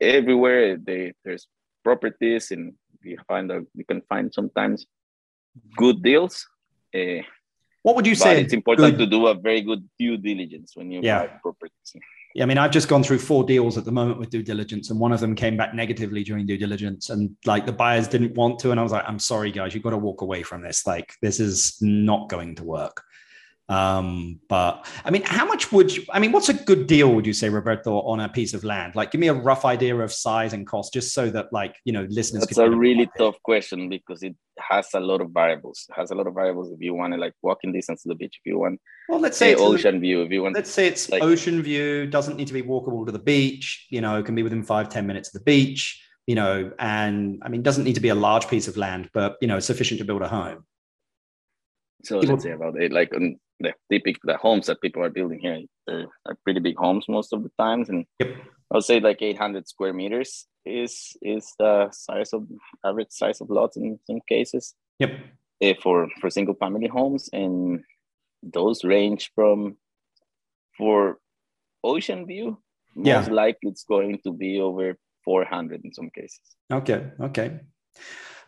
everywhere 0.00 0.76
they, 0.76 1.12
there's 1.24 1.46
properties 1.84 2.50
and 2.50 2.74
you 3.02 3.18
find 3.26 3.50
that 3.50 3.66
you 3.74 3.84
can 3.84 4.02
find 4.08 4.32
sometimes 4.32 4.86
good 5.76 6.02
deals. 6.02 6.46
Uh, 6.94 7.22
what 7.82 7.96
would 7.96 8.06
you 8.06 8.14
say? 8.14 8.40
It's 8.40 8.52
important 8.52 8.96
good... 8.96 9.04
to 9.04 9.06
do 9.06 9.26
a 9.26 9.34
very 9.34 9.60
good 9.60 9.88
due 9.98 10.16
diligence 10.16 10.72
when 10.74 10.90
you 10.90 11.00
yeah. 11.02 11.26
buy 11.26 11.32
properties. 11.42 11.96
Yeah, 12.34 12.44
I 12.44 12.46
mean, 12.46 12.56
I've 12.56 12.70
just 12.70 12.88
gone 12.88 13.02
through 13.02 13.18
four 13.18 13.44
deals 13.44 13.76
at 13.76 13.84
the 13.84 13.92
moment 13.92 14.18
with 14.18 14.30
due 14.30 14.42
diligence, 14.42 14.88
and 14.90 14.98
one 14.98 15.12
of 15.12 15.20
them 15.20 15.34
came 15.34 15.56
back 15.56 15.74
negatively 15.74 16.24
during 16.24 16.46
due 16.46 16.56
diligence. 16.56 17.10
And 17.10 17.36
like 17.44 17.66
the 17.66 17.72
buyers 17.72 18.08
didn't 18.08 18.34
want 18.34 18.58
to. 18.60 18.70
And 18.70 18.80
I 18.80 18.82
was 18.82 18.92
like, 18.92 19.04
I'm 19.06 19.18
sorry, 19.18 19.52
guys, 19.52 19.74
you've 19.74 19.82
got 19.82 19.90
to 19.90 19.98
walk 19.98 20.22
away 20.22 20.42
from 20.42 20.62
this. 20.62 20.86
Like, 20.86 21.12
this 21.20 21.40
is 21.40 21.76
not 21.82 22.28
going 22.30 22.54
to 22.56 22.64
work. 22.64 23.02
Um, 23.68 24.40
but 24.48 24.86
I 25.04 25.10
mean, 25.10 25.22
how 25.22 25.46
much 25.46 25.72
would 25.72 25.96
you, 25.96 26.04
I 26.10 26.18
mean, 26.18 26.32
what's 26.32 26.48
a 26.48 26.54
good 26.54 26.86
deal, 26.86 27.14
would 27.14 27.26
you 27.26 27.32
say, 27.32 27.48
Roberto, 27.48 28.00
on 28.02 28.20
a 28.20 28.28
piece 28.28 28.52
of 28.54 28.64
land? 28.64 28.94
Like, 28.94 29.12
give 29.12 29.20
me 29.20 29.28
a 29.28 29.34
rough 29.34 29.64
idea 29.64 29.96
of 29.96 30.12
size 30.12 30.52
and 30.52 30.66
cost, 30.66 30.92
just 30.92 31.14
so 31.14 31.30
that, 31.30 31.52
like, 31.52 31.76
you 31.84 31.92
know, 31.92 32.06
listeners. 32.10 32.44
That's 32.44 32.58
a 32.58 32.70
really 32.70 33.08
tough 33.16 33.36
question 33.42 33.88
because 33.88 34.22
it 34.22 34.36
has 34.58 34.88
a 34.94 35.00
lot 35.00 35.20
of 35.20 35.30
variables. 35.30 35.86
It 35.88 35.94
has 35.98 36.10
a 36.10 36.14
lot 36.14 36.26
of 36.26 36.34
variables 36.34 36.70
if 36.70 36.80
you 36.80 36.92
want 36.92 37.14
to, 37.14 37.18
like, 37.18 37.32
walking 37.40 37.72
distance 37.72 38.02
to 38.02 38.08
the 38.08 38.14
beach, 38.14 38.38
if 38.44 38.50
you 38.50 38.58
want, 38.58 38.80
well, 39.08 39.20
let's 39.20 39.38
say 39.38 39.54
ocean 39.54 40.00
view, 40.00 40.22
if 40.22 40.30
you 40.30 40.42
want, 40.42 40.54
let's 40.54 40.70
say 40.70 40.86
it's 40.86 41.08
like, 41.08 41.22
ocean 41.22 41.62
view, 41.62 42.06
doesn't 42.06 42.36
need 42.36 42.48
to 42.48 42.52
be 42.52 42.62
walkable 42.62 43.06
to 43.06 43.12
the 43.12 43.18
beach, 43.18 43.86
you 43.90 44.00
know, 44.00 44.22
can 44.22 44.34
be 44.34 44.42
within 44.42 44.62
five 44.62 44.88
ten 44.88 45.06
minutes 45.06 45.28
of 45.30 45.34
the 45.34 45.44
beach, 45.44 46.04
you 46.26 46.34
know, 46.34 46.70
and 46.78 47.40
I 47.42 47.48
mean, 47.48 47.62
doesn't 47.62 47.84
need 47.84 47.94
to 47.94 48.00
be 48.00 48.10
a 48.10 48.14
large 48.14 48.48
piece 48.48 48.68
of 48.68 48.76
land, 48.76 49.08
but, 49.14 49.36
you 49.40 49.48
know, 49.48 49.60
sufficient 49.60 49.98
to 50.00 50.04
build 50.04 50.22
a 50.22 50.28
home. 50.28 50.66
So 52.04 52.18
let's 52.18 52.42
say 52.42 52.50
about 52.50 52.80
it, 52.80 52.92
like 52.92 53.14
um, 53.14 53.36
the 53.62 53.72
typical 53.90 54.20
the 54.24 54.36
homes 54.36 54.66
that 54.66 54.80
people 54.80 55.02
are 55.02 55.10
building 55.10 55.38
here 55.40 55.60
they're, 55.86 56.06
pretty 56.44 56.60
big 56.60 56.76
homes 56.76 57.06
most 57.08 57.32
of 57.32 57.42
the 57.42 57.50
times, 57.58 57.88
and 57.88 58.04
yep. 58.18 58.36
i'll 58.72 58.80
say 58.80 59.00
like 59.00 59.22
800 59.22 59.68
square 59.68 59.92
meters 59.92 60.46
is 60.64 61.16
is 61.22 61.52
the 61.58 61.90
size 61.90 62.32
of 62.32 62.46
average 62.84 63.10
size 63.10 63.40
of 63.40 63.50
lots 63.50 63.76
in 63.76 63.98
some 64.06 64.20
cases. 64.28 64.74
Yep. 64.98 65.10
Uh, 65.62 65.74
for 65.82 66.08
for 66.20 66.30
single 66.30 66.54
family 66.54 66.88
homes, 66.88 67.28
and 67.32 67.82
those 68.42 68.84
range 68.84 69.30
from 69.34 69.76
for 70.76 71.18
ocean 71.84 72.26
view. 72.26 72.58
Yeah. 72.94 73.20
Most 73.20 73.30
likely, 73.30 73.70
it's 73.70 73.84
going 73.84 74.18
to 74.24 74.32
be 74.32 74.60
over 74.60 74.98
400 75.24 75.80
in 75.84 75.94
some 75.94 76.10
cases. 76.10 76.40
Okay. 76.70 77.06
Okay. 77.20 77.60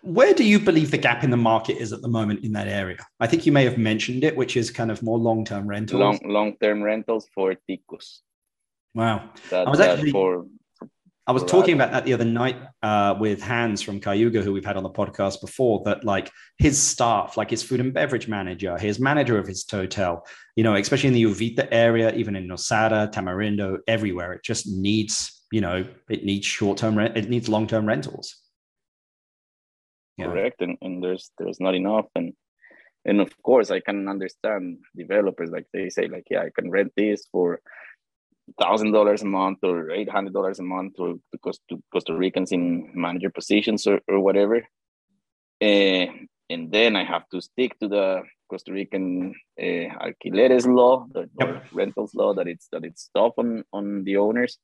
Where 0.05 0.35
do 0.35 0.45
you 0.45 0.61
believe 0.61 0.91
the 0.91 0.99
gap 0.99 1.25
in 1.25 1.31
the 1.31 1.39
market 1.39 1.79
is 1.79 1.91
at 1.91 2.03
the 2.03 2.09
moment 2.09 2.45
in 2.45 2.53
that 2.53 2.69
area? 2.69 2.99
I 3.21 3.27
think 3.27 3.47
you 3.47 3.53
may 3.53 3.65
have 3.65 3.79
mentioned 3.79 4.23
it, 4.23 4.37
which 4.37 4.55
is 4.55 4.71
kind 4.71 4.91
of 4.91 5.03
more 5.03 5.19
long 5.19 5.47
term 5.47 5.67
rentals. 5.67 5.99
Long 5.99 6.21
long 6.25 6.57
term 6.61 6.83
rentals 6.83 7.27
for 7.35 7.55
ticos. 7.67 8.21
Wow. 8.95 9.31
That, 9.49 9.67
I 9.67 9.71
was 9.71 9.81
actually 9.81 10.11
for, 10.11 10.45
I 11.27 11.33
was 11.33 11.43
talking 11.45 11.73
about 11.73 11.91
that 11.93 12.05
the 12.05 12.13
other 12.13 12.27
night 12.27 12.57
uh, 12.83 13.15
with 13.19 13.41
Hans 13.43 13.81
from 13.81 13.99
Cayuga, 13.99 14.43
who 14.43 14.53
we've 14.53 14.65
had 14.65 14.77
on 14.77 14.83
the 14.83 14.91
podcast 14.91 15.41
before. 15.41 15.83
That 15.87 16.05
like 16.05 16.31
his 16.59 16.79
staff, 16.79 17.39
like 17.39 17.49
his 17.49 17.63
food 17.63 17.81
and 17.81 17.95
beverage 17.95 18.29
manager, 18.29 18.77
his 18.77 19.01
manager 19.01 19.39
of 19.39 19.47
his 19.47 19.65
hotel, 19.69 20.27
you 20.55 20.65
know, 20.65 20.75
especially 20.75 21.09
in 21.09 21.15
the 21.15 21.25
Uvita 21.25 21.67
area, 21.71 22.15
even 22.15 22.37
in 22.37 22.47
Nosara, 22.47 23.11
Tamarindo, 23.11 23.79
everywhere, 23.89 24.35
it 24.35 24.45
just 24.45 24.69
needs, 24.69 25.47
you 25.51 25.63
know, 25.63 25.87
it 26.11 26.27
needs 26.27 26.45
short 26.45 26.77
term 26.77 26.99
rent, 26.99 27.17
it 27.17 27.31
needs 27.31 27.49
long 27.49 27.67
term 27.67 27.87
rentals 27.87 28.44
yeah. 30.17 30.27
correct 30.27 30.61
and, 30.61 30.77
and 30.83 31.03
there's 31.03 31.31
there's 31.39 31.61
not 31.61 31.75
enough 31.75 32.07
and 32.15 32.33
and 33.05 33.21
of 33.21 33.31
course 33.43 33.71
i 33.71 33.81
can 33.81 34.09
understand 34.09 34.79
developers 34.97 35.51
like 35.51 35.67
they 35.73 35.89
say 35.91 36.07
like 36.09 36.27
yeah 36.31 36.43
i 36.43 36.51
can 36.55 36.71
rent 36.71 36.93
this 36.97 37.27
for 37.31 37.61
thousand 38.61 38.93
dollars 38.93 39.23
a 39.23 39.27
month 39.27 39.59
or 39.63 39.91
eight 39.91 40.11
hundred 40.11 40.33
dollars 40.33 40.59
a 40.59 40.63
month 40.63 40.97
to 40.97 41.21
because 41.33 41.59
to 41.69 41.83
Costa 41.93 42.15
Ricans 42.15 42.53
in 42.53 42.91
manager 42.95 43.31
positions 43.31 43.87
or, 43.87 44.01
or 44.09 44.21
whatever. 44.21 44.59
Uh, 45.63 46.07
and 46.51 46.71
then 46.71 46.95
I 46.95 47.05
have 47.05 47.29
to 47.31 47.41
stick 47.41 47.79
to 47.81 47.89
the 47.89 48.23
Costa 48.51 48.73
Rican 48.73 49.35
uh, 49.59 49.89
alquileres 50.01 50.67
law, 50.67 51.07
the 51.11 51.29
yep. 51.41 51.65
rentals 51.73 52.15
law 52.15 52.35
that 52.35 52.47
it's 52.47 52.69
that 52.73 52.85
it's 52.85 53.11
tough 53.15 53.33
on 53.39 53.65
on 53.73 54.05
the 54.05 54.17
owners. 54.19 54.59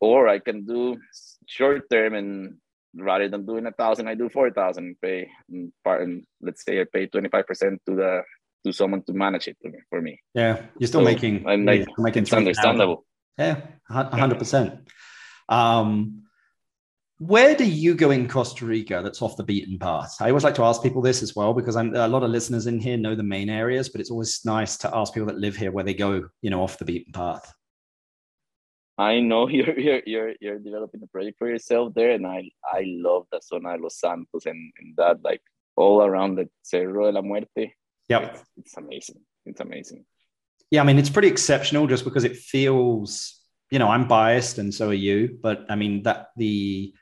Or 0.00 0.28
I 0.28 0.38
can 0.38 0.64
do 0.64 0.98
short 1.46 1.90
term 1.90 2.14
and 2.14 2.58
rather 2.94 3.28
than 3.28 3.46
doing 3.46 3.66
a 3.66 3.72
thousand, 3.72 4.08
I 4.08 4.14
do 4.14 4.28
four 4.28 4.50
thousand. 4.50 4.96
Pay 5.02 5.28
part, 5.84 6.02
and 6.02 6.24
let's 6.40 6.64
say 6.64 6.80
I 6.80 6.84
pay 6.92 7.06
twenty 7.06 7.28
five 7.28 7.46
percent 7.46 7.80
to 7.86 7.94
the 7.94 8.22
to 8.66 8.72
someone 8.72 9.02
to 9.04 9.12
manage 9.12 9.48
it 9.48 9.56
for 9.90 10.00
me. 10.00 10.20
Yeah, 10.34 10.62
you're 10.78 10.88
still 10.88 11.00
so 11.00 11.04
making. 11.04 11.46
I'm 11.46 11.64
like, 11.64 11.80
yeah, 11.80 11.94
making 11.98 12.22
it's 12.24 12.32
understandable. 12.32 13.04
Yeah, 13.36 13.60
hundred 13.88 14.38
percent. 14.38 14.88
Um, 15.48 16.24
where 17.18 17.56
do 17.56 17.64
you 17.64 17.94
go 17.96 18.12
in 18.12 18.28
Costa 18.28 18.64
Rica 18.64 19.00
that's 19.02 19.22
off 19.22 19.36
the 19.36 19.42
beaten 19.42 19.78
path? 19.78 20.16
I 20.20 20.28
always 20.28 20.44
like 20.44 20.54
to 20.54 20.62
ask 20.62 20.82
people 20.82 21.02
this 21.02 21.20
as 21.20 21.34
well 21.34 21.52
because 21.52 21.74
I'm, 21.74 21.94
a 21.94 22.06
lot 22.06 22.22
of 22.22 22.30
listeners 22.30 22.68
in 22.68 22.78
here 22.78 22.96
know 22.96 23.16
the 23.16 23.24
main 23.24 23.50
areas, 23.50 23.88
but 23.88 24.00
it's 24.00 24.10
always 24.10 24.40
nice 24.44 24.76
to 24.78 24.96
ask 24.96 25.12
people 25.12 25.26
that 25.26 25.38
live 25.38 25.56
here 25.56 25.72
where 25.72 25.82
they 25.82 25.94
go, 25.94 26.28
you 26.42 26.50
know, 26.50 26.62
off 26.62 26.78
the 26.78 26.84
beaten 26.84 27.12
path. 27.12 27.52
I 28.98 29.20
know 29.20 29.48
you're 29.56 29.78
you're 29.78 30.02
you're, 30.04 30.32
you're 30.40 30.58
developing 30.58 31.02
a 31.02 31.06
project 31.06 31.38
for 31.38 31.48
yourself 31.48 31.94
there, 31.94 32.10
and 32.10 32.26
I 32.26 32.50
I 32.64 32.82
love 32.86 33.26
the 33.30 33.40
zona 33.42 33.76
de 33.76 33.82
Los 33.82 33.98
Santos 33.98 34.46
and, 34.46 34.72
and 34.78 34.96
that 34.96 35.22
like 35.22 35.40
all 35.76 36.02
around 36.02 36.34
the 36.34 36.48
Cerro 36.62 37.06
de 37.06 37.12
la 37.12 37.22
Muerte. 37.22 37.74
Yeah, 38.08 38.20
it's, 38.20 38.42
it's 38.56 38.76
amazing. 38.76 39.20
It's 39.46 39.60
amazing. 39.60 40.04
Yeah, 40.70 40.82
I 40.82 40.84
mean 40.84 40.98
it's 40.98 41.10
pretty 41.10 41.28
exceptional 41.28 41.86
just 41.86 42.04
because 42.04 42.24
it 42.24 42.36
feels. 42.36 43.34
You 43.70 43.78
know, 43.78 43.88
I'm 43.88 44.08
biased, 44.08 44.56
and 44.56 44.72
so 44.72 44.88
are 44.88 44.94
you. 44.94 45.38
But 45.42 45.66
I 45.68 45.76
mean 45.76 46.02
that 46.04 46.28
the 46.36 46.92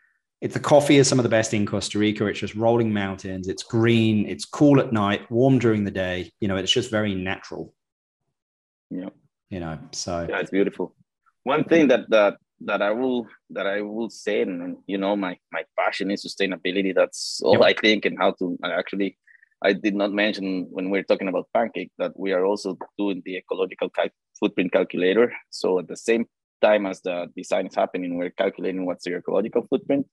it's 0.43 0.55
the 0.55 0.61
coffee 0.61 0.97
is 0.97 1.09
some 1.09 1.19
of 1.19 1.23
the 1.23 1.29
best 1.29 1.55
in 1.55 1.65
Costa 1.65 1.99
Rica. 1.99 2.27
It's 2.27 2.41
just 2.41 2.57
rolling 2.57 2.93
mountains. 2.93 3.49
It's 3.49 3.63
green. 3.63 4.29
It's 4.29 4.45
cool 4.45 4.81
at 4.81 4.93
night, 4.93 5.31
warm 5.31 5.59
during 5.59 5.85
the 5.85 5.91
day. 5.93 6.31
You 6.41 6.49
know, 6.49 6.57
it's 6.57 6.73
just 6.73 6.91
very 6.91 7.15
natural. 7.15 7.73
Yeah. 8.91 9.11
You 9.49 9.61
know, 9.61 9.79
so 9.93 10.27
yeah, 10.29 10.41
it's 10.41 10.51
beautiful 10.51 10.93
one 11.47 11.63
thing 11.65 11.87
that 11.89 12.11
that 12.11 12.35
that 12.69 12.83
I 12.83 12.91
will 12.91 13.27
that 13.51 13.67
I 13.67 13.81
will 13.81 14.11
say, 14.11 14.43
and 14.43 14.77
you 14.87 14.99
know, 14.99 15.15
my 15.15 15.39
my 15.53 15.63
passion 15.79 16.11
is 16.11 16.27
sustainability. 16.27 16.93
That's 16.95 17.41
all 17.45 17.61
yep. 17.61 17.71
I 17.71 17.75
think, 17.75 18.05
and 18.05 18.19
how 18.19 18.33
to 18.41 18.59
actually. 18.65 19.17
I 19.63 19.73
did 19.73 19.95
not 19.95 20.13
mention 20.13 20.67
when 20.77 20.91
we 20.91 20.99
are 20.99 21.09
talking 21.11 21.29
about 21.29 21.49
Pancake 21.55 21.91
that 21.97 22.13
we 22.15 22.33
are 22.33 22.45
also 22.45 22.77
doing 22.99 23.23
the 23.25 23.39
ecological 23.39 23.89
cal- 23.89 24.19
footprint 24.39 24.71
calculator. 24.71 25.33
So 25.49 25.79
at 25.79 25.89
the 25.89 25.97
same 25.97 26.27
time 26.61 26.85
as 26.85 27.01
the 27.01 27.17
design 27.35 27.67
is 27.67 27.75
happening, 27.75 28.19
we're 28.19 28.37
calculating 28.43 28.85
what's 28.85 29.05
the 29.05 29.17
ecological 29.17 29.67
footprint. 29.71 30.07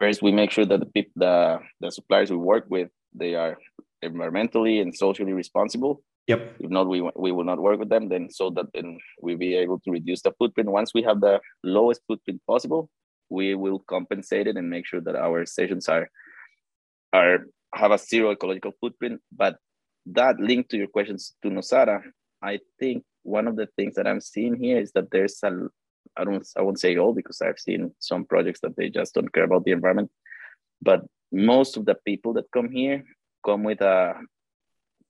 First, 0.00 0.22
we 0.22 0.32
make 0.32 0.50
sure 0.50 0.64
that 0.64 0.80
the 0.80 0.90
people, 0.96 1.12
the 1.16 1.58
the 1.82 1.90
suppliers 1.90 2.30
we 2.30 2.38
work 2.38 2.64
with, 2.70 2.88
they 3.12 3.34
are 3.34 3.58
environmentally 4.02 4.80
and 4.80 4.94
socially 4.94 5.34
responsible. 5.34 6.02
Yep. 6.26 6.56
If 6.60 6.70
not, 6.70 6.88
we 6.88 7.02
we 7.16 7.32
will 7.32 7.44
not 7.44 7.60
work 7.60 7.78
with 7.78 7.90
them. 7.90 8.08
Then 8.08 8.30
so 8.30 8.50
that 8.50 8.66
then 8.72 8.98
we'll 9.20 9.36
be 9.36 9.54
able 9.56 9.78
to 9.80 9.90
reduce 9.90 10.22
the 10.22 10.32
footprint. 10.38 10.70
Once 10.70 10.94
we 10.94 11.02
have 11.02 11.20
the 11.20 11.40
lowest 11.62 12.00
footprint 12.06 12.40
possible, 12.46 12.88
we 13.28 13.54
will 13.54 13.80
compensate 13.80 14.46
it 14.46 14.56
and 14.56 14.70
make 14.70 14.86
sure 14.86 15.02
that 15.02 15.16
our 15.16 15.44
stations 15.44 15.88
are 15.88 16.08
are 17.12 17.46
have 17.74 17.90
a 17.90 17.98
zero 17.98 18.30
ecological 18.30 18.72
footprint. 18.80 19.20
But 19.36 19.58
that 20.06 20.40
link 20.40 20.68
to 20.68 20.78
your 20.78 20.86
questions 20.86 21.34
to 21.42 21.50
Nosara, 21.50 22.02
I 22.42 22.60
think 22.78 23.04
one 23.22 23.46
of 23.46 23.56
the 23.56 23.68
things 23.76 23.94
that 23.96 24.06
I'm 24.06 24.20
seeing 24.20 24.56
here 24.56 24.78
is 24.78 24.92
that 24.92 25.10
there's 25.10 25.38
a 25.42 25.68
I 26.16 26.24
don't 26.24 26.46
I 26.56 26.62
won't 26.62 26.80
say 26.80 26.96
all 26.96 27.12
because 27.12 27.42
I've 27.42 27.58
seen 27.58 27.94
some 27.98 28.24
projects 28.24 28.60
that 28.60 28.76
they 28.76 28.88
just 28.88 29.14
don't 29.14 29.32
care 29.32 29.44
about 29.44 29.64
the 29.64 29.72
environment, 29.72 30.10
but 30.80 31.02
most 31.32 31.76
of 31.76 31.84
the 31.84 31.96
people 32.06 32.32
that 32.34 32.50
come 32.50 32.70
here 32.70 33.04
come 33.44 33.62
with 33.62 33.82
a 33.82 34.14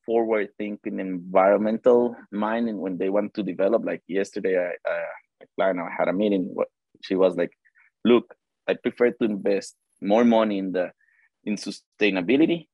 forward 0.06 0.48
thinking 0.58 1.00
environmental 1.00 2.16
mind 2.30 2.78
when 2.78 2.98
they 2.98 3.08
want 3.08 3.32
to 3.34 3.42
develop 3.42 3.84
like 3.84 4.02
yesterday 4.06 4.56
i 4.58 4.70
uh, 4.90 5.12
a 5.42 5.46
client 5.56 5.80
i 5.80 5.90
had 5.98 6.08
a 6.08 6.12
meeting 6.12 6.54
she 7.02 7.14
was 7.14 7.36
like 7.36 7.52
look 8.04 8.34
i 8.68 8.74
prefer 8.74 9.10
to 9.10 9.24
invest 9.24 9.74
more 10.00 10.24
money 10.24 10.58
in 10.58 10.72
the 10.72 10.90
in 11.44 11.56
sustainability 11.56 12.66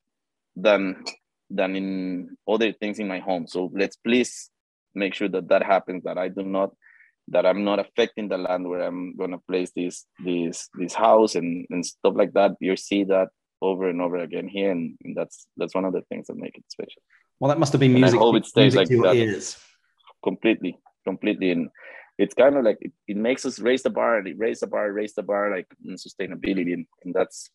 than 0.57 1.05
than 1.51 1.75
in 1.77 2.37
other 2.49 2.73
things 2.73 2.99
in 2.99 3.09
my 3.09 3.19
home. 3.19 3.47
So 3.47 3.71
let's 3.75 3.97
please 3.97 4.51
make 4.95 5.15
sure 5.15 5.29
that 5.29 5.49
that 5.49 5.63
happens 5.63 6.03
that 6.03 6.19
i 6.19 6.27
do 6.27 6.43
not 6.43 6.71
that 7.29 7.47
i'm 7.47 7.63
not 7.63 7.79
affecting 7.79 8.29
the 8.29 8.37
land 8.37 8.69
where 8.69 8.83
i'm 8.83 9.17
going 9.17 9.31
to 9.31 9.39
place 9.49 9.71
this 9.77 10.05
this 10.25 10.69
this 10.75 10.95
house 10.95 11.37
and 11.37 11.67
and 11.71 11.85
stuff 11.87 12.15
like 12.17 12.33
that. 12.33 12.53
You 12.61 12.77
see 12.77 13.05
that 13.05 13.29
over 13.63 13.89
and 13.89 14.01
over 14.01 14.17
again 14.17 14.49
here 14.49 14.71
and, 14.71 14.97
and 15.05 15.17
that's 15.17 15.47
that's 15.57 15.75
one 15.75 15.85
of 15.85 15.93
the 15.93 16.03
things 16.09 16.27
that 16.27 16.37
make 16.37 16.57
it 16.57 16.65
special 16.69 17.03
well 17.41 17.49
that 17.49 17.59
must 17.59 17.73
have 17.73 17.81
been 17.81 17.95
music 17.95 18.13
and 18.13 18.21
i 18.21 18.23
hope 18.23 18.37
it 18.37 18.47
stays 18.47 18.77
like 18.77 18.89
that. 18.89 19.17
ears. 19.17 19.59
completely 20.23 20.79
completely. 21.05 21.51
And 21.51 21.71
it's 22.19 22.35
kind 22.35 22.57
of 22.57 22.65
like 22.65 22.79
it, 22.81 22.93
it 23.07 23.17
makes 23.17 23.45
us 23.47 23.59
raise 23.59 23.83
the 23.83 23.91
bar 23.91 24.23
raise 24.37 24.61
the 24.61 24.67
bar 24.67 24.93
raise 24.93 25.15
the 25.15 25.23
bar 25.23 25.55
like 25.55 25.67
in 25.85 25.97
sustainability. 25.97 26.73
And, 26.73 26.87
and 27.05 27.15
that's 27.15 27.51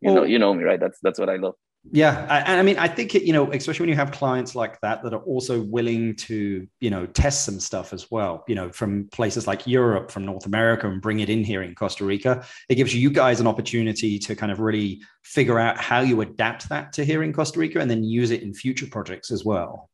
you 0.00 0.12
well, 0.12 0.14
know 0.16 0.24
you 0.24 0.38
know 0.38 0.54
me 0.54 0.64
right? 0.64 0.80
That's 0.80 0.98
that's 1.02 1.18
what 1.18 1.28
i 1.28 1.36
love 1.36 1.54
yeah, 1.90 2.26
I, 2.28 2.58
I 2.58 2.62
mean, 2.62 2.76
I 2.76 2.88
think 2.88 3.14
it, 3.14 3.22
you 3.22 3.32
know, 3.32 3.50
especially 3.52 3.84
when 3.84 3.88
you 3.88 3.96
have 3.96 4.12
clients 4.12 4.54
like 4.54 4.78
that 4.82 5.02
that 5.02 5.14
are 5.14 5.22
also 5.22 5.62
willing 5.62 6.14
to, 6.16 6.68
you 6.78 6.90
know, 6.90 7.06
test 7.06 7.46
some 7.46 7.58
stuff 7.58 7.94
as 7.94 8.10
well. 8.10 8.44
You 8.46 8.54
know, 8.54 8.70
from 8.70 9.08
places 9.08 9.46
like 9.46 9.66
Europe, 9.66 10.10
from 10.10 10.26
North 10.26 10.44
America, 10.44 10.88
and 10.88 11.00
bring 11.00 11.20
it 11.20 11.30
in 11.30 11.42
here 11.42 11.62
in 11.62 11.74
Costa 11.74 12.04
Rica. 12.04 12.44
It 12.68 12.74
gives 12.74 12.94
you 12.94 13.10
guys 13.10 13.40
an 13.40 13.46
opportunity 13.46 14.18
to 14.18 14.36
kind 14.36 14.52
of 14.52 14.60
really 14.60 15.00
figure 15.22 15.58
out 15.58 15.78
how 15.78 16.00
you 16.00 16.20
adapt 16.20 16.68
that 16.68 16.92
to 16.94 17.04
here 17.04 17.22
in 17.22 17.32
Costa 17.32 17.58
Rica, 17.58 17.80
and 17.80 17.90
then 17.90 18.04
use 18.04 18.30
it 18.30 18.42
in 18.42 18.52
future 18.52 18.86
projects 18.86 19.30
as 19.30 19.44
well. 19.44 19.88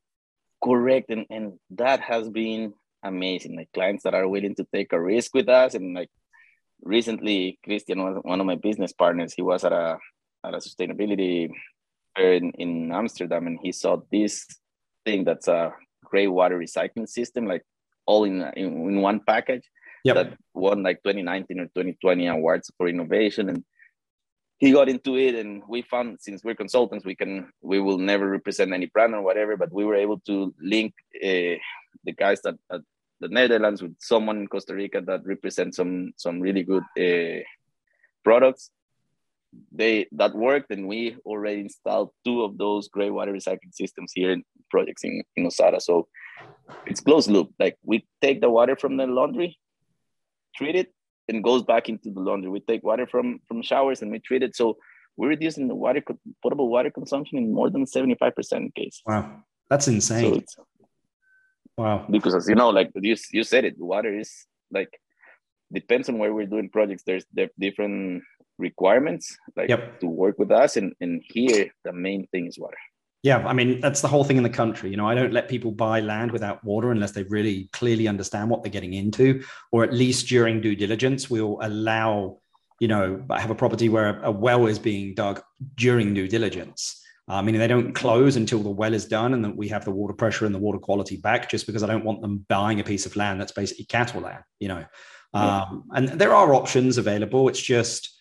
Correct, 0.62 1.10
and 1.10 1.24
and 1.30 1.52
that 1.70 2.00
has 2.00 2.28
been 2.28 2.74
amazing. 3.04 3.56
Like 3.56 3.68
clients 3.72 4.02
that 4.02 4.14
are 4.14 4.26
willing 4.26 4.56
to 4.56 4.66
take 4.74 4.92
a 4.92 5.00
risk 5.00 5.34
with 5.34 5.48
us, 5.48 5.74
and 5.74 5.94
like 5.94 6.10
recently, 6.82 7.60
Christian 7.64 8.02
was 8.02 8.18
one 8.22 8.40
of 8.40 8.46
my 8.46 8.56
business 8.56 8.92
partners. 8.92 9.34
He 9.34 9.42
was 9.42 9.62
at 9.62 9.72
a 9.72 9.98
at 10.44 10.54
a 10.54 10.58
sustainability 10.58 11.50
in, 12.18 12.52
in 12.52 12.92
Amsterdam 12.92 13.46
and 13.46 13.58
he 13.62 13.72
saw 13.72 13.98
this 14.10 14.46
thing 15.04 15.24
that's 15.24 15.48
a 15.48 15.72
gray 16.04 16.26
water 16.26 16.58
recycling 16.58 17.08
system, 17.08 17.46
like 17.46 17.62
all 18.06 18.24
in, 18.24 18.42
in, 18.56 18.66
in 18.66 19.00
one 19.00 19.20
package 19.26 19.68
yep. 20.04 20.16
that 20.16 20.38
won 20.54 20.82
like 20.82 21.02
2019 21.02 21.60
or 21.60 21.64
2020 21.66 22.26
awards 22.28 22.70
for 22.76 22.88
innovation. 22.88 23.48
And 23.48 23.64
he 24.58 24.72
got 24.72 24.88
into 24.88 25.16
it 25.16 25.34
and 25.34 25.62
we 25.68 25.82
found 25.82 26.18
since 26.20 26.42
we're 26.42 26.54
consultants, 26.54 27.04
we 27.04 27.14
can, 27.14 27.50
we 27.60 27.80
will 27.80 27.98
never 27.98 28.28
represent 28.28 28.72
any 28.72 28.86
brand 28.86 29.14
or 29.14 29.22
whatever, 29.22 29.56
but 29.56 29.72
we 29.72 29.84
were 29.84 29.96
able 29.96 30.20
to 30.20 30.54
link 30.60 30.94
uh, 31.16 31.58
the 32.04 32.12
guys 32.16 32.40
that 32.42 32.56
at 32.70 32.80
the 33.20 33.28
Netherlands 33.28 33.82
with 33.82 33.96
someone 33.98 34.38
in 34.38 34.46
Costa 34.46 34.74
Rica 34.74 35.00
that 35.00 35.24
represents 35.24 35.76
some, 35.76 36.12
some 36.16 36.40
really 36.40 36.62
good 36.62 36.84
uh, 36.98 37.42
products 38.24 38.70
they 39.72 40.06
that 40.12 40.34
worked 40.34 40.70
and 40.70 40.86
we 40.88 41.16
already 41.24 41.60
installed 41.60 42.10
two 42.24 42.42
of 42.42 42.58
those 42.58 42.88
gray 42.88 43.10
water 43.10 43.32
recycling 43.32 43.72
systems 43.72 44.12
here 44.14 44.30
in 44.30 44.42
projects 44.70 45.04
in, 45.04 45.22
in 45.36 45.46
Nosara. 45.46 45.80
So 45.80 46.08
it's 46.86 47.00
closed 47.00 47.30
loop. 47.30 47.50
Like 47.58 47.76
we 47.82 48.06
take 48.20 48.40
the 48.40 48.50
water 48.50 48.76
from 48.76 48.96
the 48.96 49.06
laundry, 49.06 49.58
treat 50.56 50.76
it, 50.76 50.92
and 51.28 51.42
goes 51.42 51.62
back 51.62 51.88
into 51.88 52.10
the 52.10 52.20
laundry. 52.20 52.50
We 52.50 52.60
take 52.60 52.82
water 52.82 53.06
from 53.06 53.40
from 53.46 53.62
showers 53.62 54.02
and 54.02 54.10
we 54.10 54.18
treat 54.18 54.42
it. 54.42 54.56
So 54.56 54.76
we're 55.16 55.28
reducing 55.28 55.68
the 55.68 55.74
water 55.74 56.02
potable 56.42 56.68
water 56.68 56.90
consumption 56.90 57.38
in 57.38 57.52
more 57.52 57.70
than 57.70 57.86
75% 57.86 58.74
case. 58.74 59.02
Wow. 59.06 59.42
That's 59.70 59.88
insane. 59.88 60.44
So 60.48 60.66
wow. 61.76 62.06
Because 62.10 62.34
as 62.34 62.48
you 62.48 62.54
know, 62.54 62.70
like 62.70 62.90
you, 62.94 63.16
you 63.32 63.44
said 63.44 63.64
it, 63.64 63.78
water 63.78 64.16
is 64.16 64.30
like 64.70 64.90
depends 65.72 66.08
on 66.08 66.18
where 66.18 66.32
we're 66.32 66.46
doing 66.46 66.68
projects. 66.68 67.02
There's 67.04 67.24
different 67.58 68.22
requirements 68.58 69.36
like 69.56 69.68
yep. 69.68 70.00
to 70.00 70.06
work 70.06 70.38
with 70.38 70.50
us 70.50 70.76
and, 70.76 70.94
and 71.00 71.22
here 71.24 71.70
the 71.84 71.92
main 71.92 72.26
thing 72.28 72.46
is 72.46 72.58
water 72.58 72.76
yeah 73.22 73.38
i 73.46 73.52
mean 73.52 73.80
that's 73.80 74.00
the 74.00 74.08
whole 74.08 74.24
thing 74.24 74.36
in 74.36 74.42
the 74.42 74.50
country 74.50 74.90
you 74.90 74.96
know 74.96 75.08
i 75.08 75.14
don't 75.14 75.32
let 75.32 75.48
people 75.48 75.70
buy 75.70 76.00
land 76.00 76.30
without 76.30 76.62
water 76.64 76.90
unless 76.90 77.12
they 77.12 77.22
really 77.24 77.68
clearly 77.72 78.08
understand 78.08 78.48
what 78.48 78.62
they're 78.62 78.72
getting 78.72 78.94
into 78.94 79.42
or 79.72 79.84
at 79.84 79.92
least 79.92 80.26
during 80.26 80.60
due 80.60 80.76
diligence 80.76 81.28
we'll 81.28 81.58
allow 81.62 82.38
you 82.80 82.88
know 82.88 83.22
i 83.30 83.40
have 83.40 83.50
a 83.50 83.54
property 83.54 83.88
where 83.88 84.22
a, 84.22 84.30
well 84.30 84.66
is 84.66 84.78
being 84.78 85.14
dug 85.14 85.42
during 85.74 86.14
due 86.14 86.28
diligence 86.28 87.02
I 87.28 87.42
mean, 87.42 87.58
they 87.58 87.66
don't 87.66 87.92
close 87.92 88.36
until 88.36 88.60
the 88.60 88.70
well 88.70 88.94
is 88.94 89.06
done 89.06 89.34
and 89.34 89.44
that 89.44 89.56
we 89.56 89.66
have 89.68 89.84
the 89.84 89.90
water 89.90 90.14
pressure 90.14 90.46
and 90.46 90.54
the 90.54 90.60
water 90.60 90.78
quality 90.78 91.16
back, 91.16 91.50
just 91.50 91.66
because 91.66 91.82
I 91.82 91.88
don't 91.88 92.04
want 92.04 92.22
them 92.22 92.46
buying 92.48 92.78
a 92.78 92.84
piece 92.84 93.04
of 93.04 93.16
land 93.16 93.40
that's 93.40 93.50
basically 93.50 93.84
cattle 93.86 94.20
land, 94.20 94.44
you 94.60 94.68
know. 94.68 94.84
Um, 95.34 95.84
and 95.90 96.08
there 96.08 96.34
are 96.34 96.54
options 96.54 96.98
available. 96.98 97.48
It's 97.48 97.60
just 97.60 98.15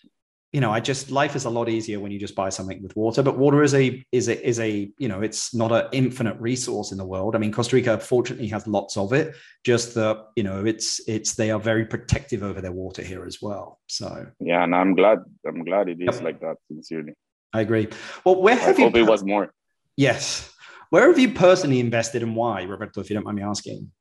you 0.56 0.62
know, 0.62 0.72
I 0.72 0.80
just 0.80 1.10
life 1.10 1.36
is 1.36 1.44
a 1.44 1.50
lot 1.50 1.68
easier 1.68 2.00
when 2.00 2.10
you 2.10 2.18
just 2.18 2.34
buy 2.34 2.48
something 2.48 2.82
with 2.82 2.96
water. 2.96 3.22
But 3.22 3.36
water 3.36 3.62
is 3.62 3.74
a 3.74 4.02
is 4.10 4.30
a 4.30 4.48
is 4.48 4.58
a 4.58 4.90
you 4.96 5.06
know, 5.06 5.20
it's 5.20 5.54
not 5.54 5.70
an 5.70 5.86
infinite 5.92 6.40
resource 6.40 6.92
in 6.92 6.96
the 6.96 7.04
world. 7.04 7.36
I 7.36 7.38
mean, 7.38 7.52
Costa 7.52 7.76
Rica 7.76 7.98
fortunately 8.00 8.46
has 8.48 8.66
lots 8.66 8.96
of 8.96 9.12
it. 9.12 9.36
Just 9.66 9.92
that 9.96 10.16
you 10.34 10.44
know, 10.44 10.64
it's 10.64 11.06
it's 11.06 11.34
they 11.34 11.50
are 11.50 11.60
very 11.60 11.84
protective 11.84 12.42
over 12.42 12.62
their 12.62 12.72
water 12.72 13.02
here 13.02 13.26
as 13.26 13.42
well. 13.42 13.80
So 13.86 14.28
yeah, 14.40 14.64
and 14.64 14.74
I'm 14.74 14.94
glad 14.94 15.18
I'm 15.46 15.62
glad 15.62 15.90
it 15.90 16.00
is 16.00 16.14
yep. 16.14 16.22
like 16.22 16.40
that. 16.40 16.56
Sincerely, 16.68 17.12
I 17.52 17.60
agree. 17.60 17.88
Well, 18.24 18.40
where 18.40 18.56
have 18.56 18.76
I 18.76 18.78
you? 18.78 18.84
Hope 18.86 18.96
it 18.96 19.02
was 19.02 19.22
more. 19.22 19.52
Yes. 19.94 20.50
Where 20.88 21.06
have 21.08 21.18
you 21.18 21.34
personally 21.34 21.80
invested 21.80 22.22
and 22.22 22.34
why, 22.34 22.62
Roberto? 22.62 23.02
If 23.02 23.10
you 23.10 23.14
don't 23.14 23.24
mind 23.24 23.36
me 23.36 23.42
asking. 23.42 23.92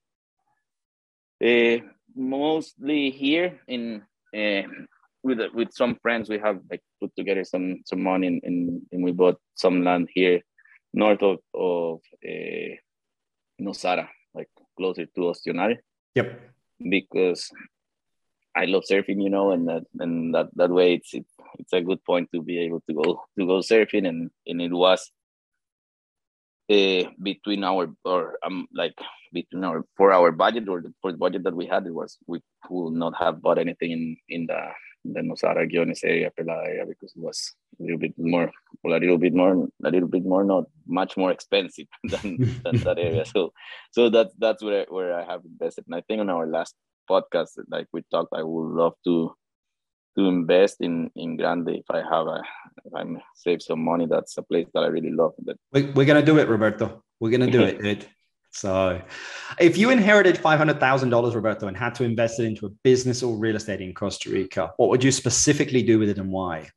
Uh, 1.44 1.86
mostly 2.16 3.10
here 3.10 3.60
in 3.68 4.04
uh, 4.34 4.62
with 5.26 5.40
with 5.54 5.72
some 5.74 5.94
friends 6.04 6.30
we 6.30 6.40
have 6.48 6.60
like 6.70 6.84
put 7.02 7.12
together 7.16 7.44
some 7.44 7.82
some 7.90 8.02
money 8.12 8.28
and, 8.28 8.42
and, 8.44 8.82
and 8.92 9.04
we 9.04 9.12
bought 9.12 9.40
some 9.56 9.84
land 9.84 10.08
here 10.14 10.40
north 10.94 11.22
of 11.22 11.40
of 11.54 12.00
uh, 12.24 12.74
Nosara, 13.60 14.08
like 14.34 14.50
closer 14.78 15.06
to 15.06 15.22
Ostional. 15.22 15.76
Yep. 16.16 16.40
Because 16.90 17.52
I 18.56 18.66
love 18.66 18.84
surfing, 18.90 19.22
you 19.22 19.30
know, 19.30 19.52
and 19.52 19.68
that 19.68 19.84
and 20.00 20.34
that 20.36 20.48
that 20.56 20.72
way 20.72 20.96
it's 20.96 21.14
it, 21.14 21.26
it's 21.60 21.74
a 21.74 21.82
good 21.82 22.04
point 22.04 22.30
to 22.34 22.42
be 22.42 22.60
able 22.60 22.82
to 22.88 22.94
go 22.94 23.24
to 23.38 23.46
go 23.46 23.60
surfing 23.60 24.08
and 24.08 24.32
and 24.48 24.62
it 24.62 24.72
was 24.72 25.12
uh, 26.70 27.04
between 27.22 27.64
our 27.64 27.94
or 28.04 28.38
um 28.44 28.68
like 28.74 28.96
between 29.34 29.64
our 29.64 29.84
for 29.98 30.14
our 30.14 30.32
budget 30.32 30.68
or 30.70 30.82
the, 30.82 30.94
for 31.02 31.12
the 31.12 31.18
budget 31.18 31.44
that 31.44 31.56
we 31.56 31.66
had 31.66 31.86
it 31.86 31.94
was 31.94 32.18
we 32.28 32.40
would 32.70 32.94
not 32.94 33.14
have 33.20 33.42
bought 33.42 33.60
anything 33.60 33.92
in 33.92 34.18
in 34.30 34.46
the 34.48 34.62
the 35.14 35.22
Nosara 35.22 35.70
Guiones 35.70 36.04
eh, 36.04 36.08
area, 36.08 36.32
Pelada 36.38 36.66
area, 36.68 36.86
because 36.86 37.14
it 37.16 37.22
was 37.22 37.54
a 37.80 37.84
little 37.84 37.98
bit 37.98 38.14
more, 38.18 38.52
well, 38.84 38.98
a 38.98 39.00
little 39.00 39.18
bit 39.18 39.34
more, 39.34 39.68
a 39.84 39.90
little 39.90 40.10
bit 40.10 40.26
more, 40.26 40.44
not 40.44 40.66
much 40.88 41.18
more 41.18 41.32
expensive 41.32 41.88
than, 42.04 42.38
than 42.64 42.78
that 42.78 42.98
area. 42.98 43.26
So, 43.26 43.54
so 43.92 44.10
that's 44.10 44.34
that's 44.38 44.64
where 44.64 44.82
I, 44.82 44.86
where 44.90 45.20
I 45.20 45.24
have 45.26 45.42
invested. 45.46 45.86
And 45.88 45.96
I 45.96 46.02
think 46.02 46.22
on 46.22 46.30
our 46.30 46.48
last 46.48 46.76
podcast, 47.10 47.52
like 47.70 47.88
we 47.94 48.02
talked, 48.12 48.34
I 48.34 48.44
would 48.44 48.76
love 48.76 48.94
to 49.06 49.36
to 50.18 50.26
invest 50.26 50.78
in 50.80 51.12
in 51.16 51.38
Grande 51.38 51.70
if 51.70 51.90
I 51.90 51.98
have 51.98 52.28
a 52.28 52.42
if 52.86 52.94
I 52.96 53.04
save 53.36 53.62
some 53.62 53.84
money. 53.84 54.06
That's 54.06 54.38
a 54.38 54.44
place 54.44 54.68
that 54.74 54.82
I 54.82 54.88
really 54.88 55.12
love. 55.12 55.34
That 55.46 55.58
we, 55.72 55.84
we're 55.92 56.06
gonna 56.06 56.26
do 56.26 56.40
it, 56.40 56.48
Roberto. 56.48 57.04
We're 57.20 57.32
gonna 57.32 57.52
do 57.52 57.62
it. 57.64 58.08
So, 58.56 59.02
if 59.60 59.78
you 59.78 59.90
inherited 59.90 60.38
$500,000, 60.38 61.36
Roberto, 61.36 61.68
and 61.68 61.76
had 61.76 61.94
to 61.96 62.06
invest 62.06 62.40
it 62.40 62.46
into 62.46 62.66
a 62.66 62.70
business 62.70 63.22
or 63.22 63.36
real 63.36 63.58
estate 63.58 63.82
in 63.82 63.94
Costa 63.94 64.30
Rica, 64.30 64.72
what 64.78 64.90
would 64.90 65.04
you 65.04 65.12
specifically 65.12 65.84
do 65.84 66.00
with 66.00 66.08
it 66.08 66.18
and 66.18 66.32
why? 66.32 66.70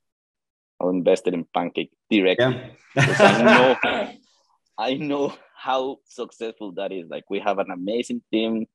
I'll 0.80 0.88
invest 0.88 1.28
it 1.28 1.34
in 1.34 1.46
Pancake 1.54 1.92
directly. 2.10 2.74
Yeah. 2.96 3.14
I 3.20 3.42
know, 3.42 4.12
I 4.78 4.94
know 4.94 5.34
how 5.54 5.98
successful 6.04 6.72
that 6.72 6.90
is. 6.90 7.08
Like, 7.08 7.30
we 7.30 7.38
have 7.38 7.60
an 7.60 7.70
amazing 7.70 8.22
team. 8.32 8.66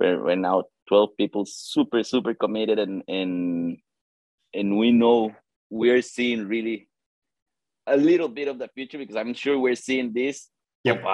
We're, 0.00 0.24
we're 0.24 0.36
now 0.36 0.64
12 0.88 1.10
people, 1.18 1.44
super, 1.44 2.02
super 2.04 2.32
committed, 2.32 2.78
and, 2.78 3.02
and, 3.06 3.76
and 4.54 4.78
we 4.78 4.92
know 4.92 5.32
we're 5.68 6.00
seeing 6.00 6.48
really 6.48 6.88
a 7.86 7.98
little 7.98 8.28
bit 8.28 8.48
of 8.48 8.58
the 8.58 8.68
future 8.68 8.96
because 8.96 9.16
I'm 9.16 9.34
sure 9.34 9.58
we're 9.58 9.76
seeing 9.76 10.14
this. 10.14 10.48
Yep 10.84 11.04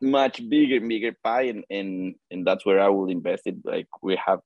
much 0.00 0.46
bigger, 0.48 0.80
bigger 0.80 1.16
pie, 1.22 1.42
and 1.42 1.64
and 1.70 2.14
and 2.30 2.46
that's 2.46 2.66
where 2.66 2.80
I 2.80 2.88
will 2.88 3.10
invest 3.10 3.42
it. 3.46 3.56
Like 3.64 3.88
we 4.02 4.18
have, 4.24 4.40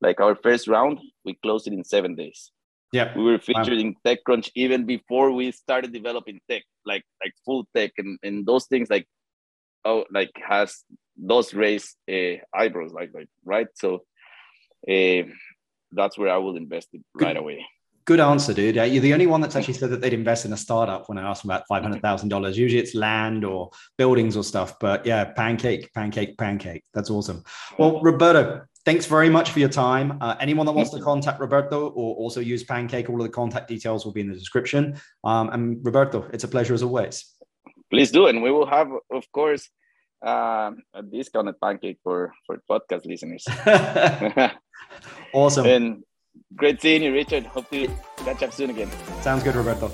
like 0.00 0.20
our 0.20 0.34
first 0.36 0.68
round, 0.68 1.00
we 1.24 1.34
closed 1.42 1.66
it 1.66 1.72
in 1.72 1.84
seven 1.84 2.14
days. 2.14 2.50
Yeah, 2.92 3.12
we 3.16 3.24
were 3.24 3.38
featured 3.38 3.74
wow. 3.74 3.80
in 3.80 3.96
TechCrunch 4.06 4.50
even 4.54 4.84
before 4.86 5.32
we 5.32 5.50
started 5.50 5.92
developing 5.92 6.40
tech, 6.48 6.62
like 6.86 7.04
like 7.22 7.34
full 7.44 7.66
tech, 7.74 7.92
and 7.98 8.18
and 8.22 8.46
those 8.46 8.66
things 8.66 8.88
like 8.90 9.06
oh 9.84 10.04
like 10.12 10.30
has 10.46 10.84
those 11.16 11.54
raised 11.54 11.96
uh, 12.10 12.36
eyebrows, 12.54 12.92
like 12.92 13.10
like 13.14 13.28
right. 13.44 13.68
So 13.74 14.04
uh, 14.88 15.22
that's 15.92 16.18
where 16.18 16.30
I 16.30 16.38
will 16.38 16.56
invest 16.56 16.88
it 16.92 17.02
right 17.14 17.36
away. 17.36 17.64
Good 18.06 18.20
answer, 18.20 18.52
dude. 18.52 18.76
You're 18.76 19.00
the 19.00 19.14
only 19.14 19.26
one 19.26 19.40
that's 19.40 19.56
actually 19.56 19.74
said 19.74 19.88
that 19.88 20.02
they'd 20.02 20.12
invest 20.12 20.44
in 20.44 20.52
a 20.52 20.58
startup 20.58 21.08
when 21.08 21.16
I 21.16 21.22
asked 21.22 21.42
them 21.42 21.50
about 21.50 21.66
five 21.66 21.82
hundred 21.82 22.02
thousand 22.02 22.28
dollars. 22.28 22.58
Usually 22.58 22.82
it's 22.82 22.94
land 22.94 23.46
or 23.46 23.70
buildings 23.96 24.36
or 24.36 24.44
stuff, 24.44 24.78
but 24.78 25.06
yeah, 25.06 25.24
pancake, 25.24 25.90
pancake, 25.94 26.36
pancake. 26.36 26.84
That's 26.92 27.08
awesome. 27.08 27.42
Well, 27.78 28.02
Roberto, 28.02 28.66
thanks 28.84 29.06
very 29.06 29.30
much 29.30 29.52
for 29.52 29.58
your 29.58 29.70
time. 29.70 30.18
Uh, 30.20 30.36
anyone 30.38 30.66
that 30.66 30.72
wants 30.72 30.90
to 30.90 31.00
contact 31.00 31.40
Roberto 31.40 31.88
or 31.88 32.14
also 32.16 32.40
use 32.40 32.62
Pancake, 32.62 33.08
all 33.08 33.16
of 33.16 33.22
the 33.22 33.32
contact 33.32 33.68
details 33.68 34.04
will 34.04 34.12
be 34.12 34.20
in 34.20 34.28
the 34.28 34.34
description. 34.34 35.00
Um, 35.24 35.48
and 35.50 35.82
Roberto, 35.82 36.28
it's 36.30 36.44
a 36.44 36.48
pleasure 36.48 36.74
as 36.74 36.82
always. 36.82 37.24
Please 37.90 38.10
do, 38.10 38.26
and 38.26 38.42
we 38.42 38.50
will 38.50 38.66
have, 38.66 38.90
of 39.10 39.32
course, 39.32 39.70
uh, 40.26 40.72
a 40.92 41.02
discounted 41.02 41.58
pancake 41.58 41.98
for 42.02 42.34
for 42.46 42.60
podcast 42.70 43.06
listeners. 43.06 43.46
awesome. 45.32 45.66
And 45.66 46.04
Great 46.56 46.80
seeing 46.80 47.02
you, 47.02 47.12
Richard. 47.12 47.46
Hope 47.46 47.68
to 47.70 47.88
catch 48.18 48.42
up 48.42 48.52
soon 48.52 48.70
again. 48.70 48.90
Sounds 49.22 49.42
good, 49.42 49.56
Roberto. 49.56 49.90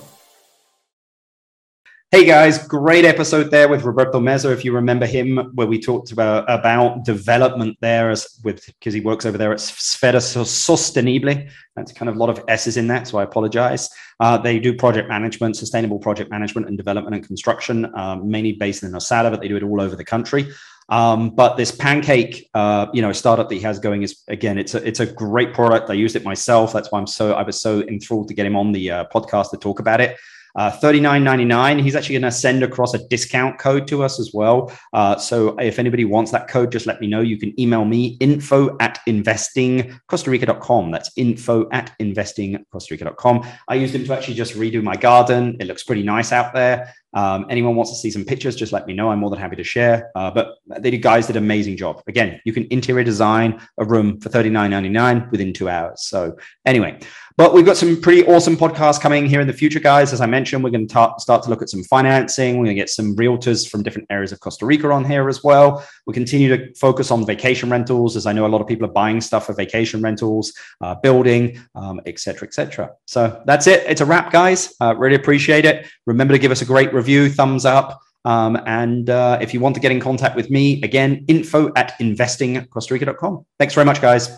Hey 2.12 2.24
guys, 2.24 2.66
great 2.66 3.04
episode 3.04 3.52
there 3.52 3.68
with 3.68 3.84
Roberto 3.84 4.18
Meza. 4.18 4.52
If 4.52 4.64
you 4.64 4.74
remember 4.74 5.06
him, 5.06 5.52
where 5.54 5.68
we 5.68 5.78
talked 5.78 6.10
about 6.10 6.44
about 6.50 7.04
development 7.04 7.76
there, 7.80 8.10
as 8.10 8.40
with 8.42 8.66
because 8.66 8.92
he 8.92 9.00
works 9.00 9.24
over 9.24 9.38
there 9.38 9.52
at 9.52 9.60
Sfera 9.60 10.16
Sostenible. 10.16 11.48
That's 11.76 11.92
kind 11.92 12.08
of 12.08 12.16
a 12.16 12.18
lot 12.18 12.28
of 12.28 12.42
S's 12.48 12.76
in 12.76 12.88
that, 12.88 13.06
so 13.06 13.18
I 13.18 13.22
apologize. 13.22 13.88
Uh, 14.18 14.36
they 14.36 14.58
do 14.58 14.74
project 14.74 15.08
management, 15.08 15.56
sustainable 15.56 16.00
project 16.00 16.32
management, 16.32 16.66
and 16.66 16.76
development 16.76 17.14
and 17.14 17.24
construction, 17.24 17.96
um, 17.96 18.28
mainly 18.28 18.54
based 18.54 18.82
in 18.82 18.90
Nosara, 18.90 19.30
but 19.30 19.40
they 19.40 19.46
do 19.46 19.56
it 19.56 19.62
all 19.62 19.80
over 19.80 19.94
the 19.94 20.04
country. 20.04 20.50
Um, 20.90 21.30
but 21.30 21.56
this 21.56 21.70
pancake, 21.70 22.50
uh, 22.54 22.86
you 22.92 23.00
know, 23.00 23.12
startup 23.12 23.48
that 23.48 23.54
he 23.54 23.60
has 23.62 23.78
going 23.78 24.02
is 24.02 24.22
again, 24.28 24.58
it's 24.58 24.74
a 24.74 24.86
it's 24.86 25.00
a 25.00 25.06
great 25.06 25.54
product. 25.54 25.88
I 25.88 25.94
used 25.94 26.16
it 26.16 26.24
myself. 26.24 26.72
That's 26.72 26.90
why 26.90 26.98
I'm 26.98 27.06
so 27.06 27.32
I 27.34 27.42
was 27.42 27.60
so 27.60 27.82
enthralled 27.82 28.28
to 28.28 28.34
get 28.34 28.44
him 28.46 28.56
on 28.56 28.72
the 28.72 28.90
uh, 28.90 29.04
podcast 29.14 29.50
to 29.50 29.56
talk 29.56 29.78
about 29.78 30.00
it. 30.00 30.16
Uh, 30.56 30.70
$39.99. 30.70 31.80
He's 31.80 31.94
actually 31.94 32.14
going 32.14 32.22
to 32.22 32.32
send 32.32 32.62
across 32.62 32.94
a 32.94 33.06
discount 33.08 33.58
code 33.58 33.86
to 33.88 34.02
us 34.02 34.18
as 34.18 34.32
well. 34.34 34.72
Uh, 34.92 35.16
so 35.16 35.56
if 35.58 35.78
anybody 35.78 36.04
wants 36.04 36.32
that 36.32 36.48
code, 36.48 36.72
just 36.72 36.86
let 36.86 37.00
me 37.00 37.06
know. 37.06 37.20
You 37.20 37.38
can 37.38 37.58
email 37.60 37.84
me 37.84 38.16
info 38.20 38.76
at 38.80 39.00
investingcostarica.com. 39.06 40.90
That's 40.90 41.10
info 41.16 41.68
at 41.70 41.96
investingcostarica.com. 42.00 43.46
I 43.68 43.74
used 43.76 43.94
him 43.94 44.04
to 44.04 44.12
actually 44.12 44.34
just 44.34 44.54
redo 44.54 44.82
my 44.82 44.96
garden. 44.96 45.56
It 45.60 45.66
looks 45.66 45.84
pretty 45.84 46.02
nice 46.02 46.32
out 46.32 46.52
there. 46.52 46.92
Um, 47.14 47.46
anyone 47.50 47.76
wants 47.76 47.90
to 47.92 47.96
see 47.96 48.10
some 48.10 48.24
pictures, 48.24 48.56
just 48.56 48.72
let 48.72 48.86
me 48.86 48.94
know. 48.94 49.10
I'm 49.10 49.18
more 49.18 49.30
than 49.30 49.38
happy 49.38 49.56
to 49.56 49.64
share. 49.64 50.10
Uh, 50.14 50.30
but 50.30 50.56
the 50.80 50.96
guys 50.98 51.26
did 51.26 51.36
an 51.36 51.42
amazing 51.42 51.76
job. 51.76 52.02
Again, 52.06 52.40
you 52.44 52.52
can 52.52 52.66
interior 52.70 53.04
design 53.04 53.60
a 53.78 53.84
room 53.84 54.20
for 54.20 54.28
$39.99 54.28 55.30
within 55.30 55.52
two 55.52 55.68
hours. 55.68 56.02
So 56.02 56.36
anyway, 56.64 57.00
but 57.40 57.54
we've 57.54 57.64
got 57.64 57.78
some 57.78 57.98
pretty 57.98 58.26
awesome 58.26 58.54
podcasts 58.54 59.00
coming 59.00 59.24
here 59.26 59.40
in 59.40 59.46
the 59.46 59.52
future, 59.54 59.80
guys. 59.80 60.12
As 60.12 60.20
I 60.20 60.26
mentioned, 60.26 60.62
we're 60.62 60.68
going 60.68 60.86
to 60.86 60.92
ta- 60.92 61.16
start 61.16 61.42
to 61.44 61.48
look 61.48 61.62
at 61.62 61.70
some 61.70 61.82
financing. 61.84 62.58
We're 62.58 62.66
going 62.66 62.76
to 62.76 62.82
get 62.82 62.90
some 62.90 63.16
realtors 63.16 63.66
from 63.66 63.82
different 63.82 64.08
areas 64.10 64.30
of 64.30 64.40
Costa 64.40 64.66
Rica 64.66 64.90
on 64.90 65.06
here 65.06 65.26
as 65.26 65.42
well. 65.42 65.82
We 66.06 66.12
continue 66.12 66.54
to 66.54 66.74
focus 66.74 67.10
on 67.10 67.24
vacation 67.24 67.70
rentals, 67.70 68.14
as 68.14 68.26
I 68.26 68.32
know 68.32 68.44
a 68.44 68.48
lot 68.48 68.60
of 68.60 68.66
people 68.66 68.84
are 68.84 68.92
buying 68.92 69.22
stuff 69.22 69.46
for 69.46 69.54
vacation 69.54 70.02
rentals, 70.02 70.52
uh, 70.82 70.96
building, 70.96 71.58
um, 71.74 72.00
et 72.04 72.18
cetera, 72.18 72.46
et. 72.46 72.90
So 73.06 73.42
that's 73.46 73.66
it. 73.66 73.84
It's 73.86 74.02
a 74.02 74.06
wrap, 74.06 74.30
guys. 74.30 74.74
Uh, 74.78 74.94
really 74.96 75.16
appreciate 75.16 75.64
it. 75.64 75.86
Remember 76.06 76.34
to 76.34 76.38
give 76.38 76.52
us 76.52 76.60
a 76.60 76.66
great 76.66 76.92
review, 77.00 77.30
thumbs 77.30 77.64
up. 77.64 78.00
Um, 78.24 78.58
and 78.66 79.08
uh, 79.08 79.38
if 79.40 79.54
you 79.54 79.60
want 79.60 79.74
to 79.76 79.80
get 79.80 79.92
in 79.92 80.00
contact 80.00 80.36
with 80.36 80.50
me, 80.50 80.82
again, 80.82 81.24
info 81.26 81.72
at 81.74 81.98
investingcostarica.com. 81.98 83.46
Thanks 83.58 83.74
very 83.74 83.86
much, 83.86 84.00
guys. 84.00 84.30